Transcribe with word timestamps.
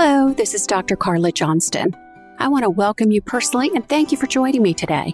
Hello, 0.00 0.32
this 0.32 0.54
is 0.54 0.64
Dr. 0.64 0.94
Carla 0.94 1.32
Johnston. 1.32 1.92
I 2.38 2.46
want 2.46 2.62
to 2.62 2.70
welcome 2.70 3.10
you 3.10 3.20
personally 3.20 3.68
and 3.74 3.84
thank 3.88 4.12
you 4.12 4.16
for 4.16 4.28
joining 4.28 4.62
me 4.62 4.72
today. 4.72 5.12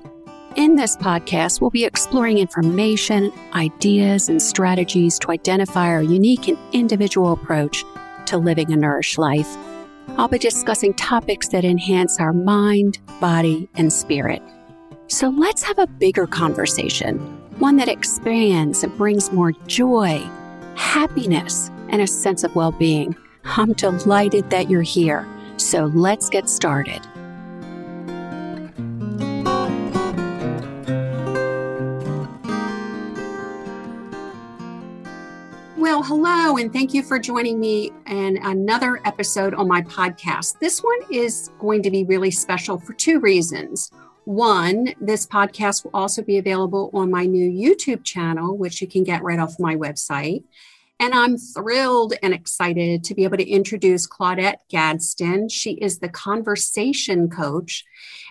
In 0.56 0.76
this 0.76 0.94
podcast, 0.94 1.62
we'll 1.62 1.70
be 1.70 1.86
exploring 1.86 2.36
information, 2.36 3.32
ideas, 3.54 4.28
and 4.28 4.42
strategies 4.42 5.18
to 5.20 5.30
identify 5.30 5.86
our 5.86 6.02
unique 6.02 6.48
and 6.48 6.58
individual 6.74 7.32
approach 7.32 7.82
to 8.26 8.36
living 8.36 8.74
a 8.74 8.76
nourished 8.76 9.16
life. 9.16 9.48
I'll 10.18 10.28
be 10.28 10.38
discussing 10.38 10.92
topics 10.92 11.48
that 11.48 11.64
enhance 11.64 12.20
our 12.20 12.34
mind, 12.34 12.98
body, 13.22 13.70
and 13.76 13.90
spirit. 13.90 14.42
So 15.06 15.30
let's 15.30 15.62
have 15.62 15.78
a 15.78 15.86
bigger 15.86 16.26
conversation, 16.26 17.20
one 17.58 17.78
that 17.78 17.88
expands 17.88 18.84
and 18.84 18.94
brings 18.98 19.32
more 19.32 19.52
joy, 19.66 20.18
happiness, 20.74 21.70
and 21.88 22.02
a 22.02 22.06
sense 22.06 22.44
of 22.44 22.54
well 22.54 22.72
being. 22.72 23.16
I'm 23.44 23.72
delighted 23.74 24.50
that 24.50 24.70
you're 24.70 24.82
here. 24.82 25.26
So 25.56 25.86
let's 25.94 26.28
get 26.28 26.48
started. 26.48 27.00
Well, 35.76 36.02
hello, 36.02 36.56
and 36.56 36.72
thank 36.72 36.94
you 36.94 37.02
for 37.02 37.18
joining 37.18 37.60
me 37.60 37.92
in 38.06 38.38
another 38.42 39.00
episode 39.04 39.54
on 39.54 39.68
my 39.68 39.82
podcast. 39.82 40.58
This 40.58 40.80
one 40.80 41.00
is 41.10 41.50
going 41.60 41.82
to 41.82 41.90
be 41.90 42.04
really 42.04 42.30
special 42.30 42.78
for 42.78 42.94
two 42.94 43.20
reasons. 43.20 43.90
One, 44.24 44.94
this 45.00 45.26
podcast 45.26 45.84
will 45.84 45.90
also 45.92 46.22
be 46.22 46.38
available 46.38 46.90
on 46.94 47.10
my 47.10 47.26
new 47.26 47.50
YouTube 47.50 48.02
channel, 48.02 48.56
which 48.56 48.80
you 48.80 48.88
can 48.88 49.04
get 49.04 49.22
right 49.22 49.38
off 49.38 49.60
my 49.60 49.76
website. 49.76 50.44
And 51.00 51.12
I'm 51.12 51.36
thrilled 51.36 52.14
and 52.22 52.32
excited 52.32 53.04
to 53.04 53.14
be 53.14 53.24
able 53.24 53.36
to 53.36 53.48
introduce 53.48 54.06
Claudette 54.06 54.58
Gadsden. 54.70 55.48
She 55.48 55.72
is 55.72 55.98
the 55.98 56.08
conversation 56.08 57.28
coach. 57.28 57.84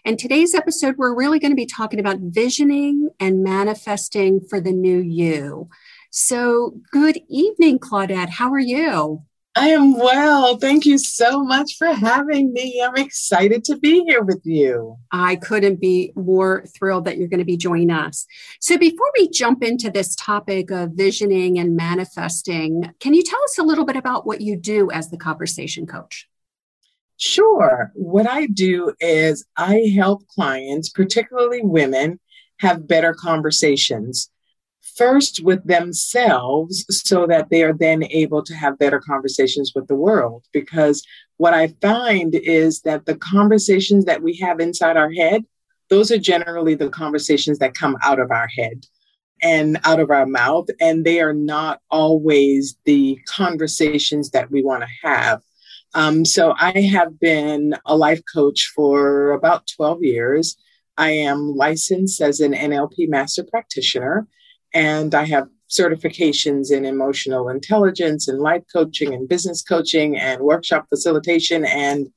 And 0.06 0.18
today's 0.18 0.56
episode, 0.56 0.98
we're 0.98 1.16
really 1.16 1.40
going 1.40 1.52
to 1.52 1.56
be 1.56 1.66
talking 1.66 2.00
about 2.00 2.20
visioning 2.20 3.10
and 3.20 3.44
manifesting 3.44 4.40
for 4.40 4.62
the 4.62 4.72
new 4.72 5.00
you. 5.00 5.70
So, 6.10 6.80
good 6.92 7.20
evening, 7.28 7.80
Claudette. 7.80 8.30
How 8.30 8.52
are 8.54 8.60
you? 8.60 9.24
I 9.56 9.68
am 9.70 10.00
well. 10.00 10.58
Thank 10.58 10.84
you 10.86 10.98
so 10.98 11.44
much 11.44 11.78
for 11.78 11.88
having 11.88 12.54
me. 12.54 12.82
I'm 12.84 12.98
excited 12.98 13.64
to 13.66 13.78
be 13.78 14.04
here 14.04 14.24
with 14.24 14.42
you. 14.44 14.98
I 15.12 15.36
couldn't 15.36 15.80
be 15.80 16.12
more 16.16 16.66
thrilled 16.76 17.06
that 17.06 17.18
you're 17.18 17.28
going 17.28 17.38
to 17.40 17.46
be 17.46 17.58
joining 17.58 17.92
us. 17.92 18.26
So, 18.60 18.80
before 18.80 19.12
we 19.16 19.30
jump 19.30 19.64
into 19.64 19.92
this 19.92 20.16
topic 20.16 20.72
of 20.72 20.94
visioning 20.94 21.60
and 21.60 21.76
manifesting, 21.76 22.92
can 23.00 23.14
you 23.14 23.22
tell 23.22 23.42
us 23.44 23.60
a 23.60 23.64
little 23.64 23.86
bit 23.86 23.96
about 23.96 24.26
what 24.26 24.42
you 24.42 24.58
do 24.58 24.90
as 24.90 25.12
the 25.12 25.18
conversation 25.18 25.86
coach? 25.86 26.28
Sure. 27.18 27.92
What 27.94 28.28
I 28.28 28.48
do 28.48 28.94
is 29.00 29.46
I 29.56 29.94
help 29.96 30.28
clients, 30.30 30.90
particularly 30.90 31.62
women, 31.62 32.20
have 32.58 32.88
better 32.88 33.14
conversations 33.14 34.32
first 34.98 35.44
with 35.44 35.64
themselves 35.66 36.86
so 36.90 37.26
that 37.28 37.50
they 37.50 37.64
are 37.64 37.74
then 37.74 38.04
able 38.06 38.44
to 38.44 38.54
have 38.54 38.78
better 38.78 39.00
conversations 39.00 39.72
with 39.74 39.88
the 39.88 39.96
world. 39.96 40.46
Because 40.52 41.04
what 41.38 41.54
I 41.54 41.70
find 41.82 42.36
is 42.36 42.82
that 42.82 43.06
the 43.06 43.16
conversations 43.16 44.06
that 44.06 44.22
we 44.22 44.38
have 44.38 44.60
inside 44.60 44.98
our 44.98 45.12
head, 45.12 45.44
those 45.90 46.12
are 46.12 46.18
generally 46.18 46.76
the 46.76 46.90
conversations 46.90 47.60
that 47.60 47.74
come 47.74 47.98
out 48.04 48.20
of 48.20 48.32
our 48.32 48.48
head 48.48 48.86
and 49.42 49.80
out 49.84 50.00
of 50.00 50.10
our 50.10 50.26
mouth. 50.26 50.68
And 50.80 51.04
they 51.06 51.20
are 51.20 51.34
not 51.34 51.82
always 51.90 52.78
the 52.86 53.20
conversations 53.28 54.30
that 54.32 54.52
we 54.52 54.64
want 54.64 54.84
to 54.84 55.08
have. 55.08 55.42
Um, 55.96 56.26
so 56.26 56.54
I 56.58 56.80
have 56.82 57.20
been 57.20 57.76
a 57.86 57.96
life 57.96 58.22
coach 58.34 58.72
for 58.76 59.32
about 59.32 59.68
12 59.76 60.04
years. 60.04 60.58
I 60.98 61.12
am 61.12 61.56
licensed 61.56 62.22
as 62.22 62.40
an 62.40 62.54
NLP 62.54 63.10
master 63.10 63.44
practitioner. 63.44 64.28
And 64.74 65.14
I 65.14 65.26
have 65.26 65.48
certifications 65.70 66.72
in 66.72 66.86
emotional 66.86 67.50
intelligence 67.50 68.28
and 68.28 68.40
life 68.40 68.64
coaching 68.72 69.14
and 69.14 69.28
business 69.28 69.62
coaching 69.62 70.18
and 70.18 70.42
workshop 70.42 70.86
facilitation 70.90 71.66
and 71.66 72.10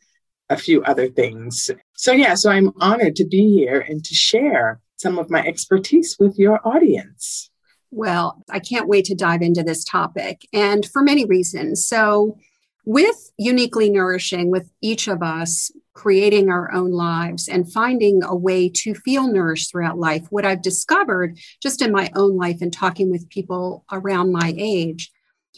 a 0.48 0.56
few 0.56 0.82
other 0.84 1.08
things. 1.08 1.70
So, 1.96 2.12
yeah, 2.12 2.34
so 2.34 2.50
I'm 2.50 2.72
honored 2.80 3.16
to 3.16 3.26
be 3.26 3.54
here 3.54 3.80
and 3.80 4.04
to 4.04 4.14
share 4.14 4.80
some 4.96 5.18
of 5.18 5.30
my 5.30 5.44
expertise 5.44 6.16
with 6.18 6.38
your 6.38 6.60
audience. 6.66 7.50
Well, 7.90 8.42
I 8.50 8.60
can't 8.60 8.88
wait 8.88 9.06
to 9.06 9.14
dive 9.14 9.42
into 9.42 9.62
this 9.62 9.84
topic 9.84 10.46
and 10.52 10.84
for 10.86 11.02
many 11.02 11.24
reasons. 11.24 11.86
So, 11.86 12.38
with 12.84 13.32
uniquely 13.36 13.90
nourishing, 13.90 14.50
with 14.50 14.70
each 14.80 15.08
of 15.08 15.22
us 15.22 15.72
creating 15.96 16.50
our 16.50 16.70
own 16.72 16.90
lives 16.90 17.48
and 17.48 17.72
finding 17.72 18.22
a 18.22 18.36
way 18.36 18.68
to 18.68 18.94
feel 18.94 19.32
nourished 19.32 19.70
throughout 19.70 19.98
life, 19.98 20.26
what 20.28 20.44
I've 20.44 20.60
discovered 20.60 21.38
just 21.62 21.80
in 21.80 21.90
my 21.90 22.10
own 22.14 22.36
life 22.36 22.58
and 22.60 22.70
talking 22.70 23.10
with 23.10 23.30
people 23.30 23.84
around 23.90 24.30
my 24.30 24.54
age 24.58 25.10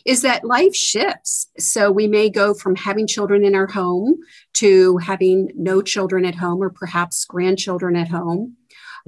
is 0.07 0.23
that 0.23 0.45
life 0.45 0.77
shifts. 0.77 1.49
So 1.59 1.91
we 1.91 2.07
may 2.07 2.31
go 2.31 2.55
from 2.55 2.77
having 2.77 3.09
children 3.09 3.45
in 3.45 3.57
our 3.57 3.67
home 3.67 4.17
to 4.55 4.97
having 4.99 5.51
no 5.57 5.83
children 5.83 6.25
at 6.25 6.37
home 6.37 6.63
or 6.63 6.71
perhaps 6.71 7.25
grandchildren 7.25 7.97
at 7.97 8.09
home. 8.09 8.57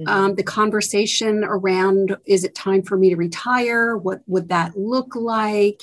Mm-hmm. 0.01 0.09
Um, 0.09 0.35
the 0.35 0.43
conversation 0.43 1.45
around 1.45 2.17
is 2.25 2.43
it 2.43 2.55
time 2.55 2.83
for 2.83 2.97
me 2.97 3.09
to 3.09 3.15
retire? 3.15 3.95
What 3.95 4.19
would 4.27 4.49
that 4.49 4.77
look 4.77 5.15
like? 5.15 5.81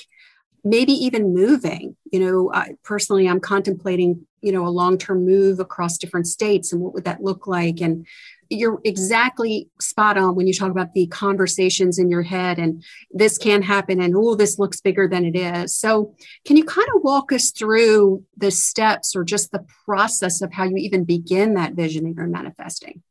maybe 0.63 0.91
even 0.91 1.33
moving 1.33 1.95
you 2.11 2.19
know 2.19 2.51
I, 2.53 2.71
personally 2.83 3.27
i'm 3.27 3.39
contemplating 3.39 4.27
you 4.41 4.51
know 4.51 4.65
a 4.65 4.69
long-term 4.69 5.25
move 5.25 5.59
across 5.59 5.97
different 5.97 6.27
states 6.27 6.71
and 6.71 6.81
what 6.81 6.93
would 6.93 7.05
that 7.05 7.23
look 7.23 7.47
like? 7.47 7.81
And 7.81 8.05
you're 8.49 8.79
exactly 8.83 9.69
spot 9.79 10.17
on 10.17 10.35
when 10.35 10.47
you 10.47 10.53
talk 10.53 10.71
about 10.71 10.93
the 10.93 11.07
conversations 11.07 11.99
in 11.99 12.09
your 12.09 12.23
head 12.23 12.57
and 12.57 12.83
this 13.11 13.37
can 13.37 13.61
happen 13.61 14.01
and 14.01 14.15
oh 14.15 14.35
this 14.35 14.57
looks 14.57 14.81
bigger 14.81 15.07
than 15.07 15.23
it 15.25 15.35
is. 15.35 15.75
So 15.75 16.15
can 16.45 16.57
you 16.57 16.65
kind 16.65 16.87
of 16.95 17.03
walk 17.03 17.31
us 17.31 17.51
through 17.51 18.23
the 18.37 18.51
steps 18.51 19.15
or 19.15 19.23
just 19.23 19.51
the 19.51 19.65
process 19.85 20.41
of 20.41 20.51
how 20.51 20.63
you 20.63 20.77
even 20.77 21.03
begin 21.03 21.53
that 21.53 21.73
visioning 21.73 22.15
or 22.17 22.27
manifesting? 22.27 23.03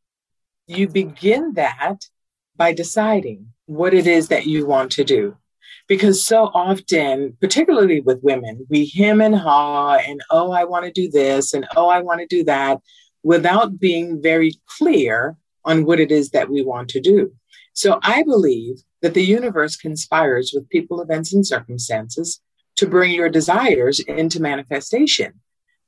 You 0.67 0.89
begin 0.89 1.55
that 1.55 2.01
by 2.57 2.73
deciding 2.73 3.53
what 3.67 3.95
it 3.95 4.07
is 4.07 4.29
that 4.29 4.47
you 4.47 4.67
want 4.67 4.93
to 4.93 5.05
do 5.05 5.37
because 5.89 6.25
so 6.25 6.51
often, 6.55 7.37
particularly 7.41 8.01
with 8.01 8.23
women, 8.23 8.67
we 8.69 8.87
hem 8.87 9.21
and 9.21 9.35
haw 9.35 9.97
and, 9.97 10.21
oh, 10.31 10.53
I 10.53 10.65
want 10.65 10.85
to 10.85 10.93
do 10.93 11.11
this 11.11 11.55
and, 11.55 11.67
oh, 11.77 11.89
I 11.89 12.01
want 12.01 12.21
to 12.21 12.27
do 12.27 12.45
that 12.45 12.81
without 13.23 13.81
being 13.81 14.23
very 14.23 14.53
clear 14.67 15.37
on 15.65 15.85
what 15.85 15.99
it 15.99 16.13
is 16.13 16.31
that 16.31 16.51
we 16.51 16.63
want 16.63 16.91
to 16.91 17.01
do. 17.01 17.33
So 17.73 17.99
I 18.03 18.23
believe 18.23 18.77
that 19.03 19.15
the 19.15 19.25
universe 19.25 19.77
conspires 19.77 20.53
with 20.55 20.69
people, 20.69 21.01
events, 21.01 21.33
and 21.33 21.47
circumstances 21.47 22.41
to 22.77 22.87
bring 22.87 23.13
your 23.13 23.29
desires 23.29 23.99
into 24.01 24.41
manifestation. 24.41 25.41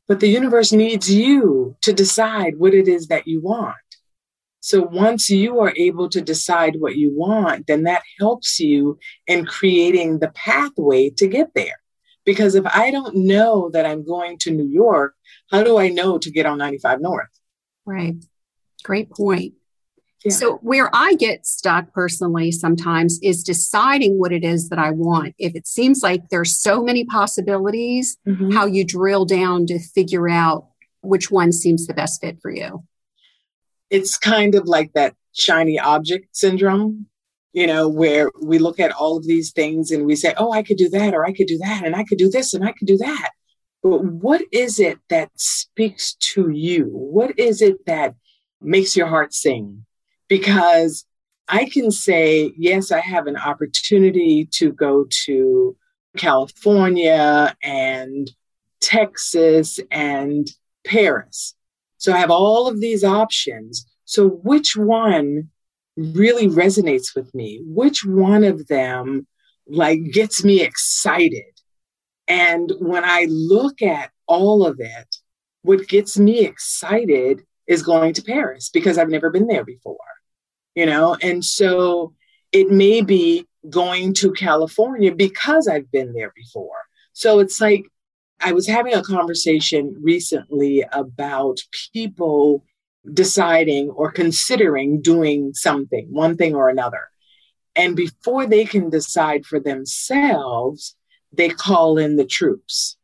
But 0.08 0.20
the 0.20 0.28
universe 0.28 0.72
needs 0.72 1.12
you 1.12 1.76
to 1.82 1.92
decide 1.92 2.58
what 2.58 2.74
it 2.74 2.88
is 2.88 3.08
that 3.08 3.28
you 3.28 3.40
want. 3.40 3.76
So 4.60 4.82
once 4.82 5.30
you 5.30 5.58
are 5.60 5.72
able 5.76 6.08
to 6.10 6.20
decide 6.20 6.76
what 6.78 6.96
you 6.96 7.12
want, 7.14 7.66
then 7.66 7.84
that 7.84 8.02
helps 8.18 8.60
you 8.60 8.98
in 9.26 9.46
creating 9.46 10.18
the 10.18 10.28
pathway 10.28 11.10
to 11.10 11.26
get 11.26 11.54
there. 11.54 11.80
Because 12.26 12.54
if 12.54 12.66
I 12.66 12.90
don't 12.90 13.16
know 13.16 13.70
that 13.72 13.86
I'm 13.86 14.04
going 14.04 14.36
to 14.40 14.50
New 14.50 14.68
York, 14.68 15.14
how 15.50 15.62
do 15.62 15.78
I 15.78 15.88
know 15.88 16.18
to 16.18 16.30
get 16.30 16.44
on 16.44 16.58
95 16.58 17.00
North? 17.00 17.28
Right. 17.86 18.16
Great 18.84 19.10
point. 19.10 19.54
Yeah. 20.24 20.32
So, 20.32 20.56
where 20.56 20.90
I 20.94 21.14
get 21.14 21.46
stuck 21.46 21.94
personally 21.94 22.52
sometimes 22.52 23.18
is 23.22 23.42
deciding 23.42 24.18
what 24.18 24.32
it 24.32 24.44
is 24.44 24.68
that 24.68 24.78
I 24.78 24.90
want. 24.90 25.34
If 25.38 25.56
it 25.56 25.66
seems 25.66 26.02
like 26.02 26.28
there's 26.28 26.58
so 26.58 26.82
many 26.82 27.06
possibilities, 27.06 28.18
mm-hmm. 28.28 28.50
how 28.50 28.66
you 28.66 28.84
drill 28.84 29.24
down 29.24 29.64
to 29.68 29.78
figure 29.78 30.28
out 30.28 30.66
which 31.00 31.30
one 31.30 31.52
seems 31.52 31.86
the 31.86 31.94
best 31.94 32.20
fit 32.20 32.36
for 32.42 32.50
you 32.50 32.84
it's 33.90 34.16
kind 34.16 34.54
of 34.54 34.66
like 34.66 34.92
that 34.94 35.14
shiny 35.32 35.78
object 35.78 36.36
syndrome, 36.36 37.06
you 37.52 37.66
know, 37.66 37.88
where 37.88 38.30
we 38.40 38.58
look 38.58 38.80
at 38.80 38.92
all 38.92 39.16
of 39.16 39.26
these 39.26 39.52
things 39.52 39.90
and 39.90 40.06
we 40.06 40.16
say, 40.16 40.34
oh, 40.36 40.52
I 40.52 40.62
could 40.62 40.76
do 40.76 40.88
that, 40.90 41.14
or 41.14 41.24
I 41.24 41.32
could 41.32 41.46
do 41.46 41.58
that, 41.58 41.84
and 41.84 41.94
I 41.96 42.04
could 42.04 42.18
do 42.18 42.30
this, 42.30 42.54
and 42.54 42.64
I 42.64 42.72
could 42.72 42.86
do 42.86 42.96
that. 42.98 43.30
But 43.82 44.04
what 44.04 44.42
is 44.52 44.78
it 44.78 44.98
that 45.08 45.30
speaks 45.36 46.14
to 46.34 46.50
you? 46.50 46.84
What 46.84 47.38
is 47.38 47.62
it 47.62 47.86
that 47.86 48.14
makes 48.60 48.96
your 48.96 49.06
heart 49.06 49.32
sing? 49.32 49.86
Because 50.28 51.04
I 51.48 51.64
can 51.64 51.90
say, 51.90 52.52
yes, 52.56 52.92
I 52.92 53.00
have 53.00 53.26
an 53.26 53.36
opportunity 53.36 54.46
to 54.52 54.72
go 54.72 55.06
to 55.24 55.76
California 56.16 57.56
and 57.62 58.30
Texas 58.80 59.80
and 59.90 60.48
Paris. 60.86 61.54
So 62.00 62.14
I 62.14 62.18
have 62.18 62.30
all 62.30 62.66
of 62.66 62.80
these 62.80 63.04
options. 63.04 63.86
So 64.06 64.26
which 64.28 64.74
one 64.74 65.50
really 65.96 66.48
resonates 66.48 67.14
with 67.14 67.32
me? 67.34 67.60
Which 67.66 68.04
one 68.06 68.42
of 68.42 68.66
them 68.68 69.26
like 69.68 70.00
gets 70.10 70.42
me 70.42 70.62
excited? 70.62 71.52
And 72.26 72.72
when 72.78 73.04
I 73.04 73.26
look 73.28 73.82
at 73.82 74.10
all 74.26 74.66
of 74.66 74.80
it, 74.80 75.16
what 75.60 75.88
gets 75.88 76.18
me 76.18 76.40
excited 76.40 77.42
is 77.66 77.82
going 77.82 78.14
to 78.14 78.22
Paris 78.22 78.70
because 78.70 78.96
I've 78.96 79.10
never 79.10 79.28
been 79.28 79.46
there 79.46 79.64
before, 79.64 79.98
you 80.74 80.86
know? 80.86 81.18
And 81.20 81.44
so 81.44 82.14
it 82.50 82.70
may 82.70 83.02
be 83.02 83.46
going 83.68 84.14
to 84.14 84.32
California 84.32 85.14
because 85.14 85.68
I've 85.68 85.92
been 85.92 86.14
there 86.14 86.32
before. 86.34 86.82
So 87.12 87.40
it's 87.40 87.60
like 87.60 87.84
I 88.40 88.52
was 88.52 88.66
having 88.66 88.94
a 88.94 89.02
conversation 89.02 89.96
recently 90.00 90.84
about 90.92 91.60
people 91.92 92.64
deciding 93.12 93.90
or 93.90 94.10
considering 94.10 95.00
doing 95.00 95.52
something, 95.54 96.06
one 96.10 96.36
thing 96.36 96.54
or 96.54 96.68
another. 96.68 97.08
And 97.76 97.96
before 97.96 98.46
they 98.46 98.64
can 98.64 98.90
decide 98.90 99.46
for 99.46 99.60
themselves, 99.60 100.96
they 101.32 101.48
call 101.48 101.98
in 101.98 102.16
the 102.16 102.26
troops. 102.26 102.96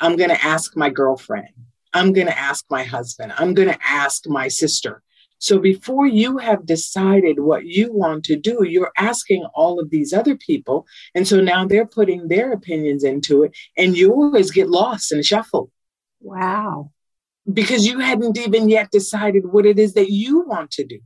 I'm 0.00 0.16
going 0.16 0.30
to 0.30 0.44
ask 0.44 0.76
my 0.76 0.90
girlfriend. 0.90 1.48
I'm 1.92 2.12
going 2.12 2.26
to 2.26 2.38
ask 2.38 2.64
my 2.70 2.84
husband. 2.84 3.32
I'm 3.36 3.54
going 3.54 3.68
to 3.68 3.78
ask 3.82 4.28
my 4.28 4.48
sister. 4.48 5.02
So 5.40 5.58
before 5.58 6.06
you 6.06 6.36
have 6.36 6.66
decided 6.66 7.40
what 7.40 7.64
you 7.64 7.92
want 7.92 8.24
to 8.26 8.36
do, 8.36 8.62
you're 8.62 8.92
asking 8.96 9.46
all 9.54 9.80
of 9.80 9.88
these 9.88 10.12
other 10.12 10.36
people. 10.36 10.86
And 11.14 11.26
so 11.26 11.40
now 11.40 11.64
they're 11.64 11.86
putting 11.86 12.28
their 12.28 12.52
opinions 12.52 13.02
into 13.04 13.42
it, 13.44 13.56
and 13.76 13.96
yours 13.96 14.50
get 14.50 14.68
lost 14.68 15.10
and 15.12 15.24
shuffled. 15.24 15.70
Wow. 16.20 16.92
Because 17.50 17.86
you 17.86 18.00
hadn't 18.00 18.36
even 18.36 18.68
yet 18.68 18.90
decided 18.90 19.46
what 19.46 19.64
it 19.64 19.78
is 19.78 19.94
that 19.94 20.10
you 20.10 20.42
want 20.42 20.72
to 20.72 20.84
do. 20.84 21.00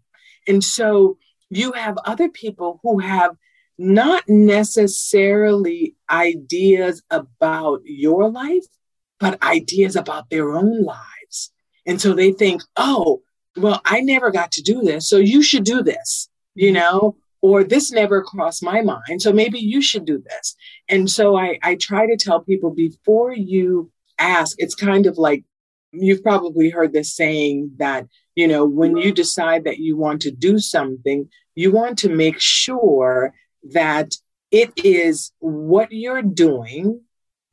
And 0.49 0.65
so 0.65 1.17
you 1.49 1.73
have 1.73 1.97
other 2.05 2.29
people 2.29 2.81
who 2.83 2.99
have 2.99 3.37
not 3.79 4.29
necessarily 4.29 5.95
ideas 6.11 7.03
about 7.09 7.83
your 7.85 8.31
life, 8.31 8.65
but 9.21 9.41
ideas 9.43 9.95
about 9.95 10.29
their 10.29 10.53
own 10.53 10.83
lives. 10.83 11.53
And 11.87 12.01
so 12.01 12.15
they 12.15 12.33
think, 12.33 12.63
oh, 12.77 13.23
well, 13.57 13.81
I 13.85 14.01
never 14.01 14.31
got 14.31 14.53
to 14.53 14.63
do 14.63 14.83
this, 14.83 15.09
so 15.09 15.17
you 15.17 15.43
should 15.43 15.65
do 15.65 15.83
this, 15.83 16.29
you 16.55 16.69
mm-hmm. 16.69 16.75
know, 16.75 17.17
or 17.41 17.63
this 17.63 17.93
never 17.93 18.23
crossed 18.23 18.63
my 18.63 18.81
mind, 18.81 19.21
so 19.21 19.33
maybe 19.33 19.59
you 19.59 19.83
should 19.83 20.05
do 20.05 20.19
this. 20.19 20.57
And 20.89 21.11
so 21.11 21.37
I, 21.37 21.59
I 21.63 21.75
try 21.77 22.07
to 22.07 22.17
tell 22.17 22.41
people 22.41 22.71
before 22.71 23.35
you 23.35 23.91
ask, 24.19 24.57
it's 24.59 24.75
kind 24.75 25.07
of 25.07 25.19
like 25.19 25.45
you've 25.93 26.23
probably 26.23 26.71
heard 26.71 26.93
this 26.93 27.15
saying 27.15 27.73
that, 27.77 28.07
you 28.35 28.49
know, 28.49 28.65
when 28.65 28.97
you 28.97 29.09
mm-hmm. 29.09 29.15
decide 29.15 29.65
that 29.65 29.79
you 29.79 29.97
want 29.97 30.23
to 30.23 30.31
do 30.31 30.59
something, 30.59 31.29
you 31.55 31.71
want 31.71 31.99
to 31.99 32.09
make 32.09 32.41
sure 32.41 33.35
that 33.73 34.15
it 34.51 34.73
is 34.77 35.33
what 35.39 35.93
you're 35.93 36.23
doing 36.23 37.01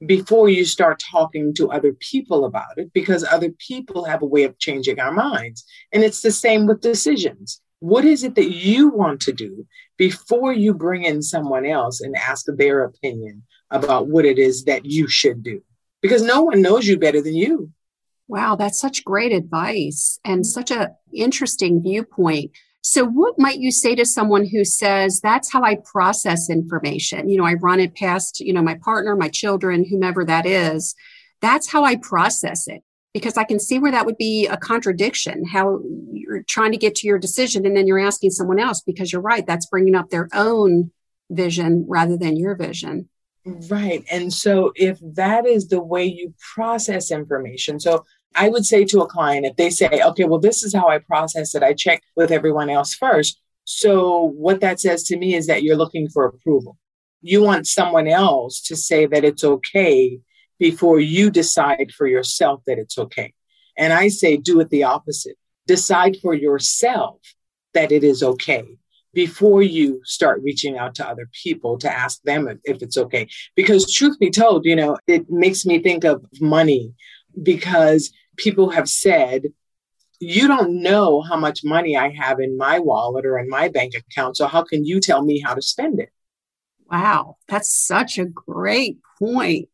before 0.06 0.50
you 0.50 0.66
start 0.66 1.02
talking 1.12 1.54
to 1.54 1.72
other 1.72 1.94
people 1.94 2.46
about 2.46 2.78
it 2.78 2.92
because 2.94 3.24
other 3.24 3.52
people 3.52 4.06
have 4.06 4.22
a 4.22 4.28
way 4.28 4.44
of 4.44 4.58
changing 4.58 5.00
our 5.00 5.12
minds. 5.12 5.64
And 5.92 6.04
it's 6.04 6.22
the 6.22 6.32
same 6.32 6.66
with 6.66 6.82
decisions. 6.82 7.62
What 7.80 8.06
is 8.06 8.24
it 8.24 8.36
that 8.36 8.52
you 8.52 8.90
want 8.90 9.22
to 9.22 9.32
do 9.32 9.66
before 9.98 10.54
you 10.54 10.74
bring 10.74 11.04
in 11.04 11.22
someone 11.22 11.66
else 11.66 12.02
and 12.02 12.16
ask 12.16 12.46
their 12.48 12.84
opinion 12.84 13.44
about 13.70 14.08
what 14.08 14.26
it 14.26 14.38
is 14.38 14.66
that 14.66 14.86
you 14.86 15.08
should 15.08 15.44
do? 15.44 15.62
Because 16.02 16.22
no 16.22 16.44
one 16.44 16.62
knows 16.62 16.88
you 16.88 16.98
better 16.98 17.22
than 17.22 17.36
you. 17.36 17.72
Wow, 18.28 18.56
that's 18.56 18.80
such 18.80 19.04
great 19.04 19.34
advice 19.34 20.20
and 20.24 20.42
mm-hmm. 20.42 20.50
such 20.50 20.72
a 20.72 20.92
interesting 21.14 21.82
viewpoint. 21.84 22.52
So, 22.82 23.06
what 23.06 23.38
might 23.38 23.60
you 23.60 23.72
say 23.72 23.96
to 23.96 24.06
someone 24.06 24.46
who 24.46 24.66
says, 24.66 25.22
that's 25.22 25.52
how 25.52 25.64
I 25.64 25.78
process 25.86 26.50
information? 26.50 27.30
You 27.30 27.38
know, 27.38 27.46
I 27.46 27.54
run 27.54 27.80
it 27.80 27.96
past, 27.96 28.40
you 28.40 28.54
know, 28.54 28.64
my 28.64 28.76
partner, 28.76 29.16
my 29.16 29.30
children, 29.30 29.86
whomever 29.88 30.26
that 30.26 30.46
is. 30.46 30.96
That's 31.42 31.72
how 31.72 31.84
I 31.84 31.96
process 31.96 32.68
it 32.68 32.82
because 33.14 33.38
I 33.38 33.44
can 33.44 33.60
see 33.60 33.78
where 33.78 33.92
that 33.92 34.06
would 34.06 34.18
be 34.18 34.48
a 34.48 34.58
contradiction, 34.58 35.46
how 35.46 35.82
you're 36.12 36.44
trying 36.44 36.72
to 36.72 36.78
get 36.78 36.96
to 36.96 37.08
your 37.08 37.20
decision 37.20 37.66
and 37.66 37.76
then 37.76 37.86
you're 37.86 38.00
asking 38.00 38.32
someone 38.32 38.60
else 38.60 38.82
because 38.82 39.12
you're 39.12 39.22
right, 39.22 39.46
that's 39.46 39.66
bringing 39.66 39.96
up 39.96 40.10
their 40.10 40.30
own 40.34 40.92
vision 41.30 41.86
rather 41.88 42.18
than 42.18 42.38
your 42.38 42.56
vision. 42.56 43.10
Right. 43.46 44.04
And 44.12 44.32
so, 44.32 44.72
if 44.76 45.00
that 45.16 45.46
is 45.46 45.68
the 45.68 45.82
way 45.82 46.06
you 46.06 46.34
process 46.54 47.12
information, 47.12 47.80
so 47.80 48.06
I 48.36 48.50
would 48.50 48.66
say 48.66 48.86
to 48.86 49.02
a 49.02 49.08
client, 49.08 49.46
if 49.46 49.56
they 49.56 49.70
say, 49.70 50.02
okay, 50.04 50.24
well, 50.24 50.40
this 50.40 50.64
is 50.64 50.74
how 50.74 50.88
I 50.88 51.00
process 51.00 51.54
it, 51.56 51.64
I 51.64 51.74
check 51.74 52.02
with 52.16 52.32
everyone 52.32 52.70
else 52.70 52.94
first. 52.94 53.40
So, 53.64 54.32
what 54.36 54.62
that 54.62 54.80
says 54.80 55.04
to 55.06 55.18
me 55.18 55.36
is 55.36 55.48
that 55.48 55.64
you're 55.64 55.76
looking 55.76 56.10
for 56.10 56.26
approval. 56.26 56.78
You 57.22 57.44
want 57.44 57.68
someone 57.68 58.08
else 58.08 58.62
to 58.64 58.76
say 58.76 59.06
that 59.06 59.24
it's 59.24 59.44
okay 59.44 60.20
before 60.60 61.00
you 61.00 61.30
decide 61.30 61.92
for 61.96 62.08
yourself 62.08 62.62
that 62.68 62.80
it's 62.80 62.98
okay. 62.98 63.34
And 63.78 63.94
I 63.94 64.08
say, 64.08 64.38
do 64.38 64.60
it 64.60 64.70
the 64.70 64.84
opposite. 64.84 65.38
Decide 65.68 66.18
for 66.22 66.34
yourself 66.34 67.20
that 67.74 67.92
it 67.92 68.04
is 68.04 68.24
okay 68.24 68.66
before 69.14 69.62
you 69.62 70.02
start 70.04 70.42
reaching 70.44 70.78
out 70.78 70.96
to 70.96 71.08
other 71.08 71.30
people 71.44 71.78
to 71.78 71.92
ask 71.92 72.22
them 72.24 72.48
if, 72.48 72.58
if, 72.64 72.82
it's 72.82 72.98
okay. 72.98 73.28
Because, 73.56 73.92
truth 73.92 74.18
be 74.20 74.30
told, 74.30 74.66
you 74.66 74.76
know, 74.76 74.98
it 75.08 75.30
makes 75.30 75.66
me 75.66 75.80
think 75.80 76.04
of 76.04 76.26
money 76.40 76.94
because 77.42 78.12
people 78.38 78.70
have 78.70 78.90
said, 78.90 79.44
you 80.20 80.48
don't 80.48 80.82
know 80.82 81.22
how 81.22 81.36
much 81.36 81.62
money 81.64 81.98
I 81.98 82.10
have 82.10 82.40
in 82.40 82.58
my 82.58 82.80
wallet 82.80 83.26
or 83.26 83.40
in 83.40 83.50
my 83.50 83.70
bank 83.70 83.94
account. 83.96 84.38
So 84.38 84.48
how 84.48 84.64
can 84.64 84.86
you 84.86 85.00
tell 85.00 85.24
me 85.24 85.40
how 85.40 85.56
to 85.56 85.62
spend 85.62 86.00
it? 86.00 86.10
Wow, 86.92 87.38
that's 87.48 87.74
such 87.74 88.18
a 88.18 88.26
great 88.26 88.98
point. 89.18 89.70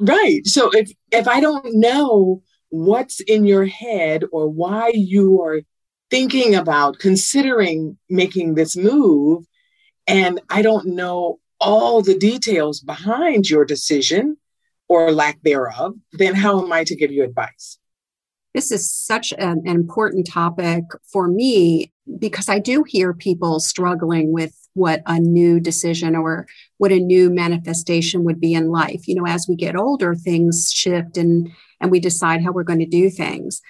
Right. 0.00 0.44
So 0.46 0.70
if 0.72 0.90
if 1.12 1.28
I 1.28 1.40
don't 1.40 1.74
know 1.74 2.42
what's 2.70 3.20
in 3.20 3.44
your 3.44 3.66
head 3.66 4.24
or 4.32 4.48
why 4.48 4.90
you 4.94 5.40
are 5.42 5.60
thinking 6.10 6.54
about 6.54 6.98
considering 6.98 7.96
making 8.10 8.54
this 8.54 8.76
move 8.76 9.44
and 10.06 10.40
I 10.50 10.62
don't 10.62 10.86
know 10.86 11.38
all 11.60 12.02
the 12.02 12.18
details 12.18 12.80
behind 12.80 13.48
your 13.48 13.64
decision 13.64 14.36
or 14.88 15.12
lack 15.12 15.40
thereof, 15.42 15.94
then 16.12 16.34
how 16.34 16.62
am 16.62 16.72
I 16.72 16.84
to 16.84 16.96
give 16.96 17.10
you 17.10 17.24
advice? 17.24 17.78
This 18.54 18.70
is 18.70 18.90
such 18.90 19.32
an, 19.32 19.62
an 19.64 19.74
important 19.74 20.26
topic 20.28 20.84
for 21.12 21.26
me 21.26 21.92
because 22.18 22.48
I 22.48 22.58
do 22.60 22.84
hear 22.84 23.12
people 23.12 23.58
struggling 23.58 24.32
with 24.32 24.54
what 24.74 25.02
a 25.06 25.18
new 25.18 25.58
decision 25.58 26.14
or 26.14 26.46
what 26.78 26.92
a 26.92 26.98
new 26.98 27.30
manifestation 27.30 28.24
would 28.24 28.40
be 28.40 28.54
in 28.54 28.68
life. 28.68 29.08
You 29.08 29.16
know, 29.16 29.26
as 29.26 29.46
we 29.48 29.56
get 29.56 29.76
older, 29.76 30.14
things 30.14 30.70
shift 30.72 31.16
and 31.16 31.50
and 31.80 31.90
we 31.90 32.00
decide 32.00 32.42
how 32.42 32.52
we're 32.52 32.62
going 32.62 32.78
to 32.78 32.86
do 32.86 33.10
things. 33.10 33.60